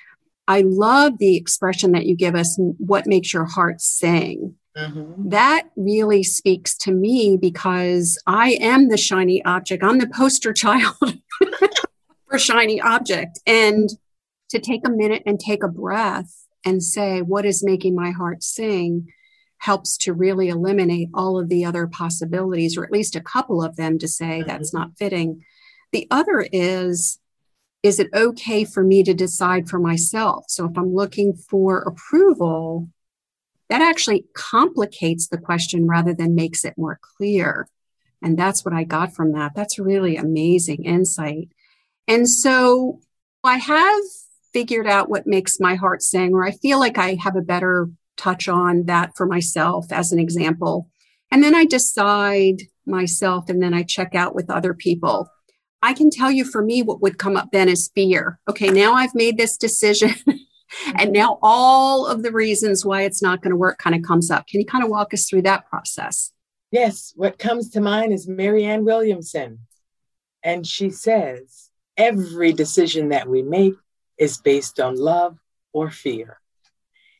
I 0.46 0.62
love 0.64 1.18
the 1.18 1.36
expression 1.36 1.92
that 1.92 2.06
you 2.06 2.16
give 2.16 2.34
us, 2.34 2.58
what 2.78 3.06
makes 3.06 3.32
your 3.32 3.46
heart 3.46 3.80
sing. 3.80 4.54
Mm-hmm. 4.76 5.28
That 5.28 5.70
really 5.76 6.22
speaks 6.22 6.76
to 6.78 6.92
me 6.92 7.36
because 7.36 8.18
I 8.26 8.58
am 8.60 8.88
the 8.88 8.96
shiny 8.96 9.44
object. 9.44 9.84
I'm 9.84 9.98
the 9.98 10.08
poster 10.08 10.52
child 10.54 10.96
for 12.28 12.38
shiny 12.38 12.80
object. 12.80 13.38
And 13.46 13.88
to 14.50 14.58
take 14.58 14.86
a 14.86 14.90
minute 14.90 15.22
and 15.26 15.38
take 15.38 15.62
a 15.62 15.68
breath 15.68 16.46
and 16.64 16.82
say, 16.82 17.22
what 17.22 17.44
is 17.44 17.64
making 17.64 17.94
my 17.94 18.10
heart 18.10 18.42
sing 18.42 19.08
helps 19.58 19.96
to 19.96 20.12
really 20.12 20.48
eliminate 20.48 21.08
all 21.14 21.38
of 21.38 21.48
the 21.48 21.64
other 21.64 21.86
possibilities, 21.86 22.76
or 22.76 22.84
at 22.84 22.92
least 22.92 23.16
a 23.16 23.20
couple 23.20 23.62
of 23.62 23.76
them 23.76 23.98
to 23.98 24.08
say 24.08 24.40
mm-hmm. 24.40 24.48
that's 24.48 24.74
not 24.74 24.96
fitting. 24.98 25.44
The 25.92 26.06
other 26.10 26.46
is, 26.52 27.18
is 27.82 28.00
it 28.00 28.10
okay 28.14 28.64
for 28.64 28.82
me 28.82 29.02
to 29.04 29.14
decide 29.14 29.68
for 29.68 29.78
myself? 29.78 30.44
So 30.48 30.66
if 30.66 30.76
I'm 30.76 30.94
looking 30.94 31.34
for 31.34 31.78
approval, 31.78 32.88
that 33.68 33.80
actually 33.80 34.24
complicates 34.34 35.28
the 35.28 35.38
question 35.38 35.86
rather 35.86 36.14
than 36.14 36.34
makes 36.34 36.64
it 36.64 36.76
more 36.76 36.98
clear. 37.00 37.68
And 38.22 38.38
that's 38.38 38.64
what 38.64 38.74
I 38.74 38.84
got 38.84 39.14
from 39.14 39.32
that. 39.32 39.52
That's 39.54 39.78
really 39.78 40.16
amazing 40.16 40.84
insight. 40.84 41.48
And 42.06 42.28
so 42.28 43.00
I 43.42 43.56
have 43.58 44.02
figured 44.52 44.86
out 44.86 45.10
what 45.10 45.26
makes 45.26 45.60
my 45.60 45.74
heart 45.74 46.02
sing, 46.02 46.32
or 46.32 46.44
I 46.44 46.52
feel 46.52 46.78
like 46.78 46.98
I 46.98 47.16
have 47.22 47.36
a 47.36 47.42
better 47.42 47.88
touch 48.16 48.48
on 48.48 48.84
that 48.84 49.16
for 49.16 49.26
myself 49.26 49.90
as 49.90 50.12
an 50.12 50.18
example. 50.18 50.88
And 51.30 51.42
then 51.42 51.54
I 51.54 51.64
decide 51.64 52.62
myself 52.86 53.48
and 53.48 53.62
then 53.62 53.74
I 53.74 53.82
check 53.82 54.14
out 54.14 54.34
with 54.34 54.50
other 54.50 54.74
people. 54.74 55.28
I 55.82 55.92
can 55.92 56.08
tell 56.08 56.30
you 56.30 56.44
for 56.44 56.62
me, 56.62 56.82
what 56.82 57.02
would 57.02 57.18
come 57.18 57.36
up 57.36 57.50
then 57.52 57.68
is 57.68 57.90
fear. 57.94 58.38
Okay, 58.48 58.68
now 58.68 58.94
I've 58.94 59.14
made 59.14 59.36
this 59.36 59.56
decision. 59.56 60.14
and 60.86 60.96
mm-hmm. 60.96 61.12
now 61.12 61.38
all 61.42 62.06
of 62.06 62.22
the 62.22 62.32
reasons 62.32 62.84
why 62.84 63.02
it's 63.02 63.22
not 63.22 63.42
going 63.42 63.50
to 63.50 63.56
work 63.56 63.78
kind 63.78 63.96
of 63.96 64.02
comes 64.02 64.30
up. 64.30 64.46
Can 64.46 64.60
you 64.60 64.66
kind 64.66 64.84
of 64.84 64.90
walk 64.90 65.14
us 65.14 65.28
through 65.28 65.42
that 65.42 65.68
process? 65.68 66.32
Yes, 66.70 67.12
what 67.16 67.38
comes 67.38 67.70
to 67.70 67.80
mind 67.80 68.12
is 68.12 68.26
Marianne 68.26 68.84
Williamson. 68.84 69.60
And 70.42 70.66
she 70.66 70.90
says, 70.90 71.70
every 71.96 72.52
decision 72.52 73.10
that 73.10 73.28
we 73.28 73.42
make 73.42 73.74
is 74.18 74.38
based 74.38 74.80
on 74.80 74.96
love 74.96 75.38
or 75.72 75.90
fear. 75.90 76.40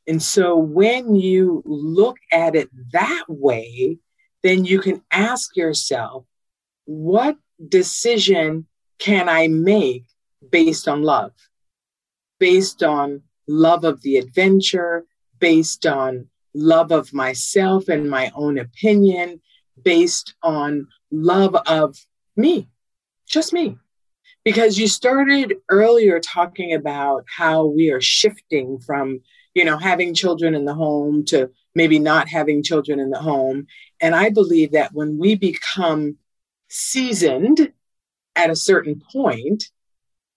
And 0.07 0.23
so 0.23 0.57
when 0.57 1.15
you 1.15 1.63
look 1.65 2.19
at 2.31 2.55
it 2.55 2.69
that 2.93 3.25
way, 3.29 3.99
then 4.43 4.65
you 4.65 4.81
can 4.81 5.03
ask 5.11 5.57
yourself, 5.57 6.27
what 6.85 7.37
decision 7.67 8.67
can 8.99 9.29
I 9.29 9.49
make 9.49 10.05
based 10.51 10.89
on 10.89 11.03
love, 11.03 11.33
based 12.39 12.83
on 12.83 13.23
love 13.47 13.85
of 13.85 14.03
the 14.03 14.17
adventure, 14.17 15.05
based 15.39 15.87
on 15.87 16.29
love 16.55 16.93
of 16.93 17.13
myself 17.13 17.89
and 17.89 18.09
my 18.09 18.31
own 18.35 18.59
opinion, 18.59 19.41
based 19.83 20.35
on 20.43 20.87
love 21.11 21.55
of 21.67 21.97
me, 22.37 22.69
just 23.29 23.53
me. 23.53 23.77
Because 24.45 24.79
you 24.79 24.89
started 24.89 25.55
earlier 25.71 26.21
talking 26.21 26.75
about 26.75 27.25
how 27.35 27.65
we 27.65 27.91
are 27.91 28.01
shifting 28.01 28.79
from, 28.79 29.21
you 29.55 29.65
know, 29.65 29.79
having 29.79 30.15
children 30.15 30.55
in 30.55 30.67
the 30.67 30.75
home 30.75 31.25
to 31.27 31.51
maybe 31.75 31.99
not 31.99 32.29
having 32.29 32.63
children 32.63 33.01
in 33.01 33.11
the 33.11 33.19
home. 33.19 33.67
And 34.01 34.15
I 34.15 34.29
believe 34.29 34.73
that 34.73 34.93
when 34.93 35.19
we 35.19 35.35
become 35.35 36.19
seasoned 36.69 37.73
at 38.37 38.51
a 38.51 38.57
certain 38.57 39.01
point, 39.13 39.65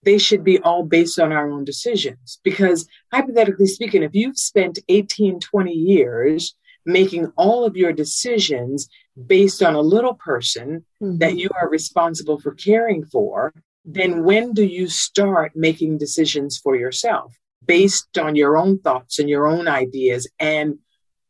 they 0.07 0.17
should 0.17 0.41
be 0.41 0.57
all 0.59 0.83
based 0.83 1.19
on 1.19 1.33
our 1.33 1.51
own 1.51 1.65
decisions. 1.65 2.39
Because 2.41 2.87
hypothetically 3.11 3.65
speaking, 3.65 4.03
if 4.03 4.15
you've 4.15 4.37
spent 4.37 4.79
18, 4.87 5.41
20 5.41 5.73
years 5.73 6.55
making 6.85 7.33
all 7.35 7.65
of 7.65 7.75
your 7.75 7.91
decisions 7.91 8.87
based 9.25 9.61
on 9.61 9.75
a 9.75 9.81
little 9.81 10.13
person 10.13 10.85
mm-hmm. 11.03 11.17
that 11.17 11.37
you 11.37 11.49
are 11.61 11.69
responsible 11.69 12.39
for 12.39 12.53
caring 12.53 13.03
for, 13.03 13.53
then 13.83 14.23
when 14.23 14.53
do 14.53 14.63
you 14.63 14.87
start 14.87 15.51
making 15.55 15.97
decisions 15.97 16.57
for 16.57 16.77
yourself 16.77 17.35
based 17.65 18.17
on 18.17 18.37
your 18.37 18.55
own 18.55 18.79
thoughts 18.79 19.19
and 19.19 19.29
your 19.29 19.45
own 19.45 19.67
ideas 19.67 20.25
and 20.39 20.79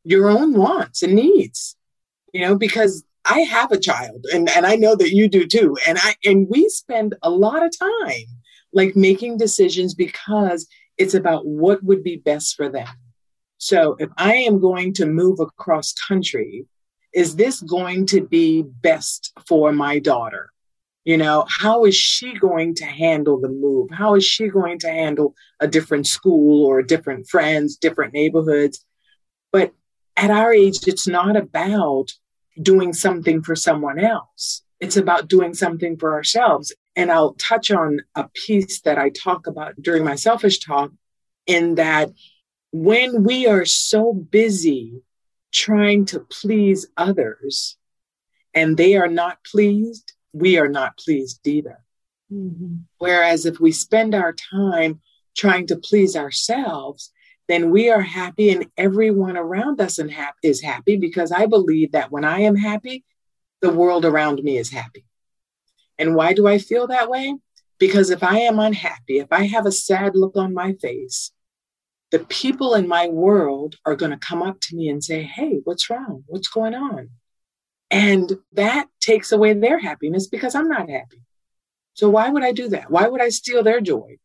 your 0.04 0.30
own 0.30 0.54
wants 0.54 1.02
and 1.02 1.16
needs? 1.16 1.76
You 2.32 2.42
know, 2.42 2.56
because 2.56 3.04
I 3.26 3.40
have 3.40 3.72
a 3.72 3.80
child 3.80 4.28
and, 4.32 4.48
and 4.52 4.68
I 4.68 4.76
know 4.76 4.96
that 4.96 5.10
you 5.10 5.28
do 5.28 5.48
too. 5.48 5.78
And 5.88 5.98
I 6.00 6.14
and 6.24 6.48
we 6.48 6.70
spend 6.70 7.16
a 7.24 7.32
lot 7.32 7.66
of 7.66 7.72
time 7.76 8.37
like 8.74 8.96
making 8.96 9.38
decisions 9.38 9.94
because 9.94 10.68
it's 10.98 11.14
about 11.14 11.46
what 11.46 11.84
would 11.84 12.04
be 12.04 12.18
best 12.18 12.56
for 12.56 12.70
them. 12.70 12.88
So 13.58 13.96
if 14.00 14.10
I 14.18 14.36
am 14.36 14.60
going 14.60 14.94
to 14.96 15.06
move 15.06 15.40
across 15.40 15.94
country, 15.94 16.66
is 17.14 17.36
this 17.36 17.62
going 17.62 18.06
to 18.08 18.22
be 18.22 18.64
best 18.64 19.34
for 19.48 19.72
my 19.72 20.00
daughter? 20.00 20.52
You 21.06 21.18
know, 21.18 21.46
how 21.48 21.86
is 21.86 21.96
she 21.96 22.34
going 22.34 22.76
to 22.76 22.86
handle 22.86 23.40
the 23.40 23.50
move? 23.50 23.90
How 23.92 24.16
is 24.16 24.26
she 24.26 24.50
going 24.50 24.78
to 24.80 24.90
handle 24.90 25.34
a 25.60 25.68
different 25.68 26.06
school 26.06 26.66
or 26.66 26.84
different 26.84 27.30
friends, 27.30 27.78
different 27.78 28.14
neighborhoods? 28.14 28.84
But 29.52 29.74
at 30.18 30.32
our 30.32 30.52
age, 30.52 30.86
it's 30.86 31.08
not 31.08 31.38
about 31.38 32.12
doing 32.62 32.92
something 32.92 33.42
for 33.42 33.56
someone 33.56 34.00
else. 34.00 34.64
It's 34.80 34.98
about 34.98 35.30
doing 35.30 35.54
something 35.54 35.98
for 35.98 36.14
ourselves. 36.14 36.74
And 36.98 37.12
I'll 37.12 37.36
touch 37.36 37.72
on 37.72 38.01
a 38.16 38.27
piece 38.34 38.82
that 38.82 38.98
I 38.98 39.10
talk 39.10 39.48
about 39.48 39.82
during 39.82 40.04
my 40.04 40.16
selfish 40.16 40.60
talk 40.60 40.92
in 41.46 41.75
that 41.75 42.10
when 42.72 43.24
we 43.24 43.48
are 43.48 43.66
so 43.66 44.12
busy 44.13 45.01
trying 45.51 46.06
to 46.08 46.20
please 46.20 46.88
others 46.98 47.77
and 48.54 48.75
they 48.75 48.96
are 48.96 49.08
not 49.08 49.38
pleased, 49.46 50.13
we 50.34 50.58
are 50.58 50.68
not 50.68 50.98
pleased 50.98 51.48
either. 51.48 51.84
Mm-hmm. 52.32 52.75
Whereas 52.98 53.46
if 53.46 53.60
we 53.60 53.72
spend 53.72 54.13
our 54.13 54.34
time 54.34 55.01
trying 55.36 55.68
to 55.68 55.77
please 55.77 56.16
ourselves, 56.16 57.12
then 57.48 57.70
we 57.70 57.89
are 57.89 58.01
happy 58.01 58.50
and 58.50 58.68
everyone 58.75 59.38
around 59.38 59.80
us 59.80 60.00
is 60.44 60.62
happy 60.62 60.98
because 60.98 61.32
I 61.32 61.46
believe 61.46 61.94
that 61.94 62.12
when 62.12 62.25
I 62.25 62.42
am 62.42 62.56
happy, 62.56 63.06
the 63.62 63.72
world 63.72 64.04
around 64.04 64.44
me 64.44 64.58
is 64.58 64.70
happy. 64.70 65.07
And 66.00 66.16
why 66.16 66.34
do 66.34 66.48
I 66.48 66.58
feel 66.58 66.88
that 66.88 67.10
way? 67.10 67.36
Because 67.80 68.10
if 68.10 68.24
I 68.24 68.39
am 68.39 68.60
unhappy, 68.60 69.20
if 69.20 69.27
I 69.32 69.46
have 69.48 69.66
a 69.66 69.72
sad 69.72 70.16
look 70.16 70.36
on 70.36 70.54
my 70.54 70.74
face, 70.74 71.32
the 72.12 72.20
people 72.20 72.74
in 72.74 72.88
my 72.88 73.08
world 73.08 73.75
are 73.86 73.96
going 73.96 74.12
to 74.12 74.18
come 74.18 74.42
up 74.42 74.60
to 74.62 74.75
me 74.75 74.89
and 74.89 75.04
say, 75.04 75.24
Hey, 75.24 75.60
what's 75.63 75.89
wrong? 75.89 76.24
What's 76.27 76.48
going 76.48 76.74
on? 76.74 77.10
And 77.89 78.38
that 78.54 78.88
takes 79.00 79.32
away 79.32 79.54
their 79.54 79.80
happiness 79.80 80.27
because 80.27 80.56
I'm 80.56 80.68
not 80.68 80.89
happy. 80.89 81.22
So 81.94 82.10
why 82.10 82.30
would 82.30 82.44
I 82.44 82.51
do 82.51 82.70
that? 82.70 82.92
Why 82.92 83.08
would 83.08 83.22
I 83.22 83.30
steal 83.30 83.63
their 83.63 83.82
joy? 83.82 84.18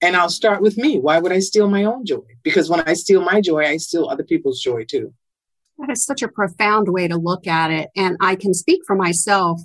And 0.00 0.16
I'll 0.16 0.30
start 0.30 0.62
with 0.62 0.76
me. 0.76 0.98
Why 0.98 1.18
would 1.18 1.32
I 1.32 1.38
steal 1.38 1.68
my 1.68 1.84
own 1.84 2.04
joy? 2.04 2.26
Because 2.42 2.68
when 2.68 2.80
I 2.86 2.94
steal 2.94 3.22
my 3.22 3.40
joy, 3.40 3.64
I 3.64 3.76
steal 3.76 4.08
other 4.08 4.24
people's 4.24 4.60
joy 4.60 4.84
too. 4.84 5.14
That 5.78 5.90
is 5.90 6.04
such 6.04 6.22
a 6.22 6.28
profound 6.28 6.88
way 6.88 7.08
to 7.08 7.16
look 7.16 7.46
at 7.46 7.70
it. 7.70 7.90
And 7.96 8.16
I 8.20 8.36
can 8.36 8.52
speak 8.52 8.82
for 8.86 8.94
myself. 8.94 9.60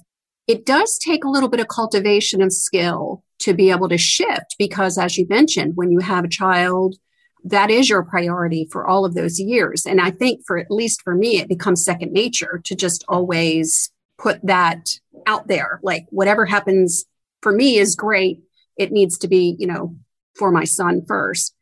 It 0.47 0.65
does 0.65 0.97
take 0.97 1.23
a 1.23 1.29
little 1.29 1.49
bit 1.49 1.59
of 1.59 1.67
cultivation 1.67 2.41
of 2.41 2.53
skill 2.53 3.23
to 3.39 3.53
be 3.53 3.69
able 3.69 3.89
to 3.89 3.97
shift 3.97 4.55
because, 4.57 4.97
as 4.97 5.17
you 5.17 5.27
mentioned, 5.29 5.75
when 5.75 5.91
you 5.91 5.99
have 5.99 6.23
a 6.23 6.29
child, 6.29 6.95
that 7.43 7.69
is 7.69 7.89
your 7.89 8.03
priority 8.03 8.67
for 8.71 8.87
all 8.87 9.05
of 9.05 9.13
those 9.13 9.39
years. 9.39 9.85
And 9.85 10.01
I 10.01 10.11
think 10.11 10.41
for 10.45 10.57
at 10.57 10.71
least 10.71 11.01
for 11.01 11.15
me, 11.15 11.39
it 11.39 11.49
becomes 11.49 11.83
second 11.83 12.11
nature 12.11 12.61
to 12.63 12.75
just 12.75 13.05
always 13.07 13.91
put 14.17 14.39
that 14.45 14.99
out 15.25 15.47
there. 15.47 15.79
Like 15.83 16.07
whatever 16.09 16.45
happens 16.45 17.05
for 17.41 17.51
me 17.51 17.77
is 17.77 17.95
great. 17.95 18.41
It 18.77 18.91
needs 18.91 19.17
to 19.19 19.27
be, 19.27 19.55
you 19.59 19.67
know, 19.67 19.95
for 20.35 20.51
my 20.51 20.63
son 20.63 21.03
first. 21.07 21.53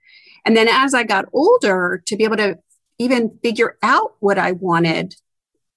And 0.46 0.56
then 0.56 0.68
as 0.68 0.94
I 0.94 1.04
got 1.04 1.26
older, 1.34 2.04
to 2.06 2.16
be 2.16 2.24
able 2.24 2.38
to 2.38 2.60
even 2.98 3.38
figure 3.44 3.78
out 3.84 4.16
what 4.20 4.38
I 4.38 4.54
wanted 4.54 5.16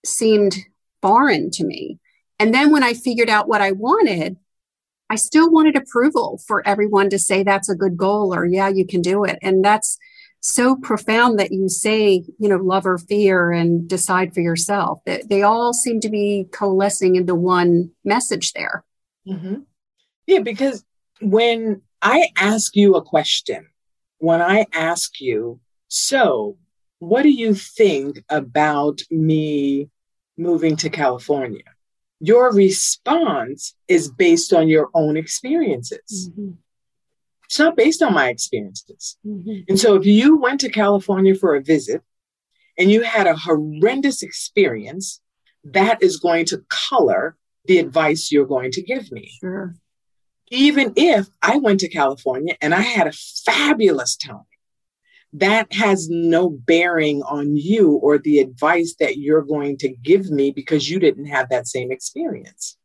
seemed 0.05 0.57
foreign 1.03 1.51
to 1.53 1.65
me. 1.65 1.99
And 2.39 2.55
then 2.55 2.71
when 2.71 2.83
I 2.83 2.95
figured 2.95 3.29
out 3.29 3.49
what 3.49 3.61
I 3.61 3.73
wanted, 3.73 4.37
I 5.11 5.17
still 5.17 5.51
wanted 5.51 5.77
approval 5.77 6.41
for 6.47 6.67
everyone 6.67 7.11
to 7.11 7.19
say 7.19 7.43
that's 7.43 7.69
a 7.69 7.75
good 7.75 7.97
goal 7.97 8.35
or 8.35 8.45
yeah, 8.45 8.69
you 8.69 8.87
can 8.87 9.01
do 9.01 9.25
it. 9.25 9.39
And 9.43 9.65
that's 9.65 9.99
so 10.41 10.77
profound 10.77 11.39
that 11.39 11.51
you 11.51 11.69
say, 11.69 12.25
you 12.39 12.49
know, 12.49 12.59
love 12.59 12.87
or 12.87 12.99
fear 12.99 13.51
and 13.51 13.89
decide 13.89 14.35
for 14.35 14.41
yourself. 14.41 15.01
They, 15.05 15.43
all 15.43 15.73
seem 15.73 16.01
to 16.01 16.09
be 16.09 16.47
coalescing 16.53 17.17
into 17.17 17.35
one 17.35 17.91
message 18.05 18.53
there. 18.53 18.85
Mm-hmm. 19.27 19.57
Yeah, 20.27 20.41
because 20.41 20.85
when 21.21 21.83
I 22.03 22.29
ask 22.37 22.77
you 22.77 22.95
a 22.95 23.03
question, 23.03 23.67
when 24.19 24.41
I 24.41 24.67
ask 24.73 25.21
you, 25.21 25.59
so 25.89 26.57
what 26.99 27.23
do 27.23 27.31
you 27.31 27.55
think 27.55 28.23
about 28.29 29.01
me 29.11 29.89
moving 30.37 30.77
to 30.77 30.91
California? 30.91 31.63
Your 32.21 32.53
response 32.53 33.75
is 33.87 34.11
based 34.11 34.53
on 34.53 34.69
your 34.69 34.91
own 34.95 35.17
experiences. 35.17 36.31
Mm-hmm. 36.31 36.53
It's 37.45 37.59
not 37.59 37.77
based 37.77 38.03
on 38.03 38.13
my 38.13 38.29
experiences. 38.29 39.17
Mm-hmm. 39.27 39.61
And 39.69 39.81
so 39.81 39.95
if 39.95 40.05
you 40.05 40.37
went 40.37 40.61
to 40.61 40.69
California 40.69 41.35
for 41.35 41.55
a 41.55 41.63
visit 41.63 42.03
and 42.77 42.91
you 42.91 43.03
had 43.03 43.27
a 43.27 43.37
horrendous 43.37 44.23
experience, 44.23 45.21
that 45.65 46.03
is 46.03 46.19
going 46.19 46.47
to 46.47 46.65
color 46.69 47.37
the 47.65 47.79
advice 47.79 48.31
you're 48.31 48.47
going 48.47 48.71
to 48.73 48.83
give 48.83 49.11
me. 49.11 49.31
Sure 49.41 49.75
even 50.51 50.93
if 50.97 51.29
I 51.43 51.59
went 51.59 51.81
to 51.81 51.89
California 51.89 52.57
and 52.61 52.75
I 52.75 52.81
had 52.81 53.07
a 53.07 53.13
fabulous 53.13 54.17
time, 54.17 54.45
that 55.35 55.73
has 55.73 56.09
no 56.09 56.49
bearing 56.49 57.23
on 57.23 57.57
you 57.57 57.93
or 57.93 58.19
the 58.19 58.39
advice 58.39 58.95
that 58.99 59.19
you're 59.19 59.43
going 59.43 59.77
to 59.79 59.89
give 59.89 60.31
me 60.31 60.51
because 60.51 60.89
you 60.89 60.99
didn't 60.99 61.27
have 61.27 61.51
that 61.51 61.67
same 61.67 61.93
experience. 61.93 62.77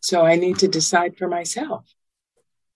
So 0.00 0.24
I 0.24 0.36
need 0.36 0.58
to 0.58 0.68
decide 0.68 1.16
for 1.16 1.28
myself. 1.28 1.86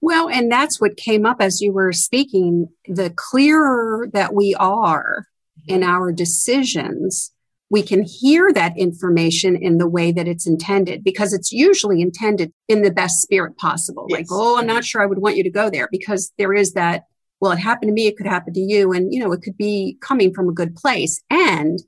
Well, 0.00 0.28
and 0.28 0.50
that's 0.50 0.80
what 0.80 0.96
came 0.96 1.26
up 1.26 1.38
as 1.40 1.60
you 1.60 1.72
were 1.72 1.92
speaking. 1.92 2.68
The 2.86 3.12
clearer 3.14 4.08
that 4.12 4.34
we 4.34 4.54
are 4.54 5.26
mm-hmm. 5.60 5.74
in 5.74 5.82
our 5.82 6.12
decisions, 6.12 7.32
we 7.68 7.82
can 7.82 8.02
hear 8.02 8.52
that 8.52 8.78
information 8.78 9.56
in 9.56 9.78
the 9.78 9.88
way 9.88 10.12
that 10.12 10.28
it's 10.28 10.46
intended 10.46 11.02
because 11.02 11.32
it's 11.32 11.52
usually 11.52 12.00
intended 12.00 12.52
in 12.68 12.82
the 12.82 12.90
best 12.90 13.20
spirit 13.20 13.56
possible. 13.56 14.06
Yes. 14.08 14.18
Like, 14.18 14.26
oh, 14.30 14.58
I'm 14.58 14.66
not 14.66 14.84
sure 14.84 15.02
I 15.02 15.06
would 15.06 15.18
want 15.18 15.36
you 15.36 15.42
to 15.42 15.50
go 15.50 15.68
there 15.68 15.88
because 15.90 16.32
there 16.38 16.54
is 16.54 16.74
that, 16.74 17.04
well, 17.40 17.52
it 17.52 17.58
happened 17.58 17.90
to 17.90 17.94
me, 17.94 18.06
it 18.06 18.16
could 18.16 18.26
happen 18.26 18.52
to 18.54 18.60
you. 18.60 18.92
And, 18.92 19.12
you 19.12 19.20
know, 19.20 19.32
it 19.32 19.42
could 19.42 19.56
be 19.56 19.96
coming 20.00 20.34
from 20.34 20.48
a 20.48 20.54
good 20.54 20.74
place. 20.74 21.22
And 21.30 21.78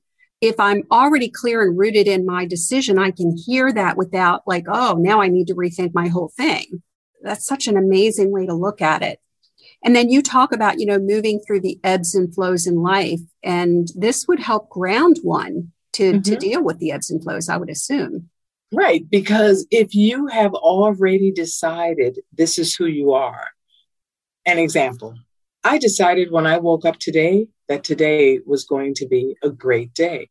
if 0.41 0.59
I'm 0.59 0.85
already 0.91 1.29
clear 1.29 1.63
and 1.63 1.77
rooted 1.79 2.09
in 2.09 2.25
my 2.25 2.47
decision, 2.47 2.99
I 2.99 3.11
can 3.11 3.37
hear 3.37 3.73
that 3.73 3.97
without 3.97 4.43
like, 4.47 4.65
oh, 4.69 4.95
now 4.99 5.21
I 5.21 5.29
need 5.29 5.49
to 5.49 5.55
rethink 5.55 5.93
my 5.93 6.09
whole 6.09 6.33
thing. 6.37 6.83
That's 7.23 7.47
such 7.47 7.69
an 7.69 7.77
amazing 7.77 8.31
way 8.33 8.47
to 8.47 8.55
look 8.55 8.81
at 8.81 9.03
it. 9.03 9.19
And 9.85 9.95
then 9.97 10.09
you 10.09 10.23
talk 10.23 10.53
about, 10.53 10.79
you 10.79 10.87
know, 10.87 10.99
moving 10.99 11.41
through 11.41 11.61
the 11.61 11.79
ebbs 11.85 12.15
and 12.15 12.35
flows 12.35 12.67
in 12.67 12.77
life. 12.77 13.21
And 13.43 13.89
this 13.95 14.27
would 14.29 14.41
help 14.41 14.69
ground 14.71 15.19
one 15.23 15.73
to, 15.93 16.13
mm-hmm. 16.13 16.23
to 16.23 16.37
deal 16.37 16.63
with 16.63 16.79
the 16.79 16.93
ebbs 16.93 17.11
and 17.11 17.23
flows, 17.23 17.49
I 17.49 17.57
would 17.57 17.71
assume. 17.71 18.31
Right. 18.73 19.09
Because 19.09 19.67
if 19.71 19.95
you 19.95 20.29
have 20.29 20.55
already 20.55 21.33
decided 21.33 22.21
this 22.33 22.59
is 22.59 22.75
who 22.75 22.87
you 22.87 23.13
are, 23.13 23.49
an 24.47 24.59
example, 24.59 25.15
I 25.63 25.77
decided 25.79 26.31
when 26.31 26.47
I 26.47 26.57
woke 26.57 26.87
up 26.87 26.99
today 26.99 27.47
that 27.69 27.85
today 27.85 28.41
was 28.47 28.65
going 28.65 28.95
to 28.95 29.07
be 29.07 29.37
a 29.43 29.51
great 29.51 29.93
day. 29.93 30.31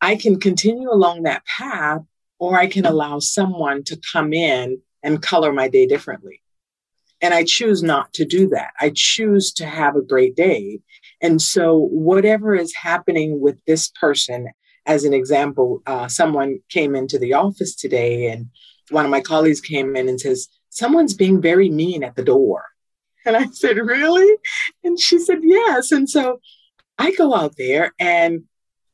I 0.00 0.14
can 0.14 0.38
continue 0.38 0.90
along 0.90 1.24
that 1.24 1.44
path, 1.46 2.02
or 2.38 2.56
I 2.56 2.68
can 2.68 2.86
allow 2.86 3.18
someone 3.18 3.82
to 3.84 4.00
come 4.12 4.32
in 4.32 4.80
and 5.02 5.22
color 5.22 5.52
my 5.52 5.68
day 5.68 5.86
differently. 5.86 6.40
And 7.20 7.34
I 7.34 7.44
choose 7.44 7.82
not 7.82 8.12
to 8.14 8.24
do 8.24 8.48
that. 8.50 8.70
I 8.80 8.92
choose 8.94 9.52
to 9.54 9.66
have 9.66 9.96
a 9.96 10.02
great 10.02 10.36
day. 10.36 10.80
And 11.20 11.42
so, 11.42 11.88
whatever 11.90 12.54
is 12.54 12.74
happening 12.74 13.40
with 13.40 13.58
this 13.66 13.88
person, 14.00 14.48
as 14.86 15.04
an 15.04 15.12
example, 15.12 15.82
uh, 15.86 16.08
someone 16.08 16.58
came 16.68 16.94
into 16.94 17.18
the 17.18 17.32
office 17.32 17.74
today, 17.74 18.28
and 18.28 18.46
one 18.90 19.04
of 19.04 19.10
my 19.10 19.20
colleagues 19.20 19.60
came 19.60 19.94
in 19.96 20.08
and 20.08 20.20
says, 20.20 20.48
Someone's 20.70 21.14
being 21.14 21.40
very 21.40 21.68
mean 21.68 22.02
at 22.02 22.16
the 22.16 22.24
door. 22.24 22.64
And 23.24 23.36
I 23.36 23.46
said, 23.46 23.76
Really? 23.76 24.36
And 24.84 24.98
she 24.98 25.18
said, 25.18 25.38
Yes. 25.42 25.92
And 25.92 26.08
so 26.08 26.40
I 26.98 27.12
go 27.12 27.34
out 27.34 27.56
there 27.56 27.92
and 27.98 28.44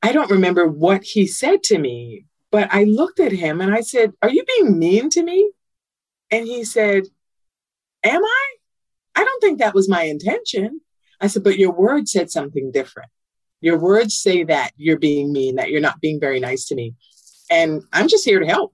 I 0.02 0.12
don't 0.12 0.30
remember 0.30 0.66
what 0.66 1.02
he 1.02 1.26
said 1.26 1.62
to 1.64 1.78
me, 1.78 2.25
but 2.50 2.68
I 2.73 2.85
looked 2.85 3.20
at 3.20 3.32
him 3.32 3.61
and 3.61 3.75
I 3.75 3.80
said, 3.80 4.12
Are 4.23 4.30
you 4.30 4.44
being 4.56 4.78
mean 4.78 5.11
to 5.11 5.23
me? 5.23 5.50
And 6.30 6.47
he 6.47 6.64
said, 6.64 7.04
Am 8.04 8.25
I? 8.25 8.54
I 9.16 9.25
don't 9.25 9.40
think 9.40 9.58
that 9.58 9.75
was 9.75 9.88
my 9.88 10.02
intention. 10.02 10.80
I 11.20 11.26
said, 11.26 11.44
But 11.44 11.58
your 11.58 11.73
words 11.73 12.12
said 12.12 12.30
something 12.30 12.70
different. 12.70 13.11
Your 13.61 13.78
words 13.78 14.14
say 14.14 14.44
that 14.44 14.70
you're 14.76 14.99
being 14.99 15.32
mean, 15.32 15.56
that 15.56 15.70
you're 15.70 15.80
not 15.80 16.00
being 16.00 16.20
very 16.20 16.38
nice 16.38 16.66
to 16.66 16.76
me. 16.76 16.94
And 17.50 17.82
I'm 17.92 18.08
just 18.08 18.25
here 18.25 18.38
to 18.38 18.47
help. 18.47 18.73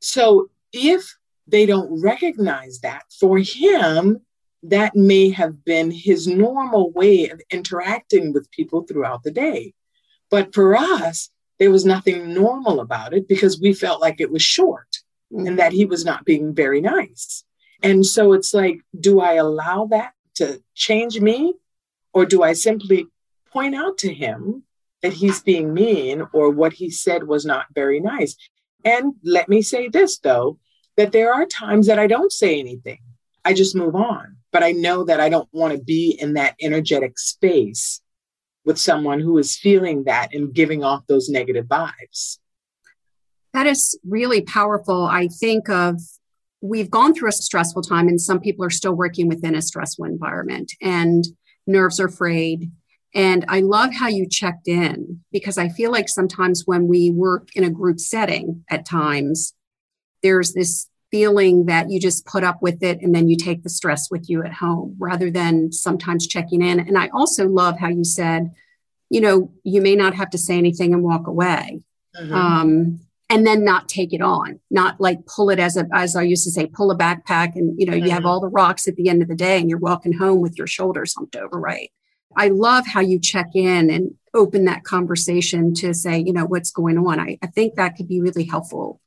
So 0.00 0.48
if 0.72 1.16
they 1.46 1.66
don't 1.66 2.02
recognize 2.02 2.80
that 2.80 3.04
for 3.18 3.38
him, 3.38 4.20
that 4.62 4.94
may 4.94 5.30
have 5.30 5.64
been 5.64 5.90
his 5.90 6.26
normal 6.26 6.90
way 6.92 7.28
of 7.28 7.40
interacting 7.50 8.32
with 8.32 8.50
people 8.50 8.82
throughout 8.82 9.22
the 9.22 9.30
day. 9.30 9.74
But 10.30 10.54
for 10.54 10.76
us, 10.76 11.30
there 11.58 11.70
was 11.70 11.84
nothing 11.84 12.32
normal 12.32 12.80
about 12.80 13.12
it 13.12 13.28
because 13.28 13.60
we 13.60 13.72
felt 13.74 14.00
like 14.00 14.20
it 14.20 14.30
was 14.30 14.42
short 14.42 14.98
mm-hmm. 15.32 15.46
and 15.46 15.58
that 15.58 15.72
he 15.72 15.84
was 15.84 16.04
not 16.04 16.24
being 16.24 16.54
very 16.54 16.80
nice. 16.80 17.44
And 17.82 18.06
so 18.06 18.32
it's 18.32 18.54
like, 18.54 18.80
do 18.98 19.20
I 19.20 19.34
allow 19.34 19.86
that 19.86 20.12
to 20.36 20.62
change 20.74 21.20
me? 21.20 21.54
Or 22.12 22.26
do 22.26 22.42
I 22.42 22.52
simply 22.52 23.06
point 23.50 23.74
out 23.74 23.98
to 23.98 24.12
him 24.12 24.64
that 25.02 25.14
he's 25.14 25.40
being 25.40 25.74
mean 25.74 26.22
or 26.32 26.50
what 26.50 26.74
he 26.74 26.90
said 26.90 27.24
was 27.24 27.44
not 27.44 27.66
very 27.74 28.00
nice? 28.00 28.36
And 28.84 29.14
let 29.24 29.48
me 29.48 29.62
say 29.62 29.88
this, 29.88 30.18
though, 30.18 30.58
that 30.96 31.12
there 31.12 31.32
are 31.32 31.46
times 31.46 31.86
that 31.86 31.98
I 31.98 32.06
don't 32.06 32.32
say 32.32 32.58
anything. 32.58 33.00
I 33.44 33.54
just 33.54 33.76
move 33.76 33.94
on. 33.94 34.36
But 34.52 34.62
I 34.62 34.72
know 34.72 35.04
that 35.04 35.20
I 35.20 35.28
don't 35.28 35.48
want 35.52 35.74
to 35.74 35.82
be 35.82 36.18
in 36.20 36.34
that 36.34 36.56
energetic 36.60 37.18
space 37.18 38.00
with 38.64 38.78
someone 38.78 39.20
who 39.20 39.38
is 39.38 39.56
feeling 39.56 40.04
that 40.04 40.34
and 40.34 40.54
giving 40.54 40.84
off 40.84 41.06
those 41.06 41.28
negative 41.28 41.66
vibes. 41.66 42.38
That 43.54 43.66
is 43.66 43.98
really 44.06 44.42
powerful. 44.42 45.04
I 45.04 45.28
think 45.28 45.68
of 45.68 46.00
we've 46.60 46.90
gone 46.90 47.14
through 47.14 47.28
a 47.28 47.32
stressful 47.32 47.82
time, 47.82 48.08
and 48.08 48.20
some 48.20 48.40
people 48.40 48.64
are 48.64 48.70
still 48.70 48.94
working 48.94 49.28
within 49.28 49.54
a 49.54 49.62
stressful 49.62 50.04
environment, 50.04 50.72
and 50.80 51.24
nerves 51.66 51.98
are 51.98 52.08
frayed. 52.08 52.70
And 53.14 53.44
I 53.48 53.60
love 53.60 53.92
how 53.92 54.08
you 54.08 54.26
checked 54.26 54.68
in 54.68 55.20
because 55.32 55.58
I 55.58 55.68
feel 55.68 55.90
like 55.90 56.08
sometimes 56.08 56.62
when 56.64 56.88
we 56.88 57.10
work 57.10 57.48
in 57.54 57.64
a 57.64 57.70
group 57.70 58.00
setting 58.00 58.64
at 58.70 58.86
times, 58.86 59.52
there's 60.22 60.54
this 60.54 60.88
feeling 61.12 61.66
that 61.66 61.90
you 61.90 62.00
just 62.00 62.26
put 62.26 62.42
up 62.42 62.62
with 62.62 62.82
it 62.82 63.00
and 63.02 63.14
then 63.14 63.28
you 63.28 63.36
take 63.36 63.62
the 63.62 63.68
stress 63.68 64.10
with 64.10 64.28
you 64.28 64.42
at 64.42 64.54
home 64.54 64.96
rather 64.98 65.30
than 65.30 65.70
sometimes 65.70 66.26
checking 66.26 66.62
in. 66.62 66.80
And 66.80 66.98
I 66.98 67.08
also 67.08 67.46
love 67.46 67.78
how 67.78 67.88
you 67.88 68.02
said, 68.02 68.50
you 69.10 69.20
know, 69.20 69.52
you 69.62 69.82
may 69.82 69.94
not 69.94 70.14
have 70.14 70.30
to 70.30 70.38
say 70.38 70.56
anything 70.56 70.94
and 70.94 71.02
walk 71.02 71.26
away. 71.26 71.82
Mm-hmm. 72.18 72.34
Um, 72.34 73.00
and 73.28 73.46
then 73.46 73.64
not 73.64 73.88
take 73.88 74.12
it 74.12 74.20
on, 74.20 74.58
not 74.70 75.00
like 75.00 75.24
pull 75.26 75.50
it 75.50 75.58
as 75.58 75.76
a, 75.76 75.86
as 75.92 76.16
I 76.16 76.22
used 76.22 76.44
to 76.44 76.50
say, 76.50 76.66
pull 76.66 76.90
a 76.90 76.98
backpack 76.98 77.56
and, 77.56 77.78
you 77.78 77.86
know, 77.86 77.92
mm-hmm. 77.92 78.06
you 78.06 78.10
have 78.10 78.20
mm-hmm. 78.20 78.28
all 78.28 78.40
the 78.40 78.48
rocks 78.48 78.88
at 78.88 78.96
the 78.96 79.08
end 79.08 79.22
of 79.22 79.28
the 79.28 79.34
day 79.34 79.58
and 79.58 79.68
you're 79.70 79.78
walking 79.78 80.12
home 80.12 80.40
with 80.40 80.56
your 80.58 80.66
shoulders 80.66 81.14
humped 81.14 81.36
over, 81.36 81.58
right? 81.58 81.90
I 82.36 82.48
love 82.48 82.86
how 82.86 83.00
you 83.00 83.20
check 83.20 83.48
in 83.54 83.90
and 83.90 84.14
open 84.34 84.64
that 84.64 84.84
conversation 84.84 85.74
to 85.74 85.92
say, 85.92 86.18
you 86.18 86.32
know, 86.32 86.46
what's 86.46 86.70
going 86.70 86.96
on. 86.96 87.20
I, 87.20 87.38
I 87.42 87.46
think 87.48 87.74
that 87.74 87.96
could 87.96 88.08
be 88.08 88.22
really 88.22 88.44
helpful 88.44 89.01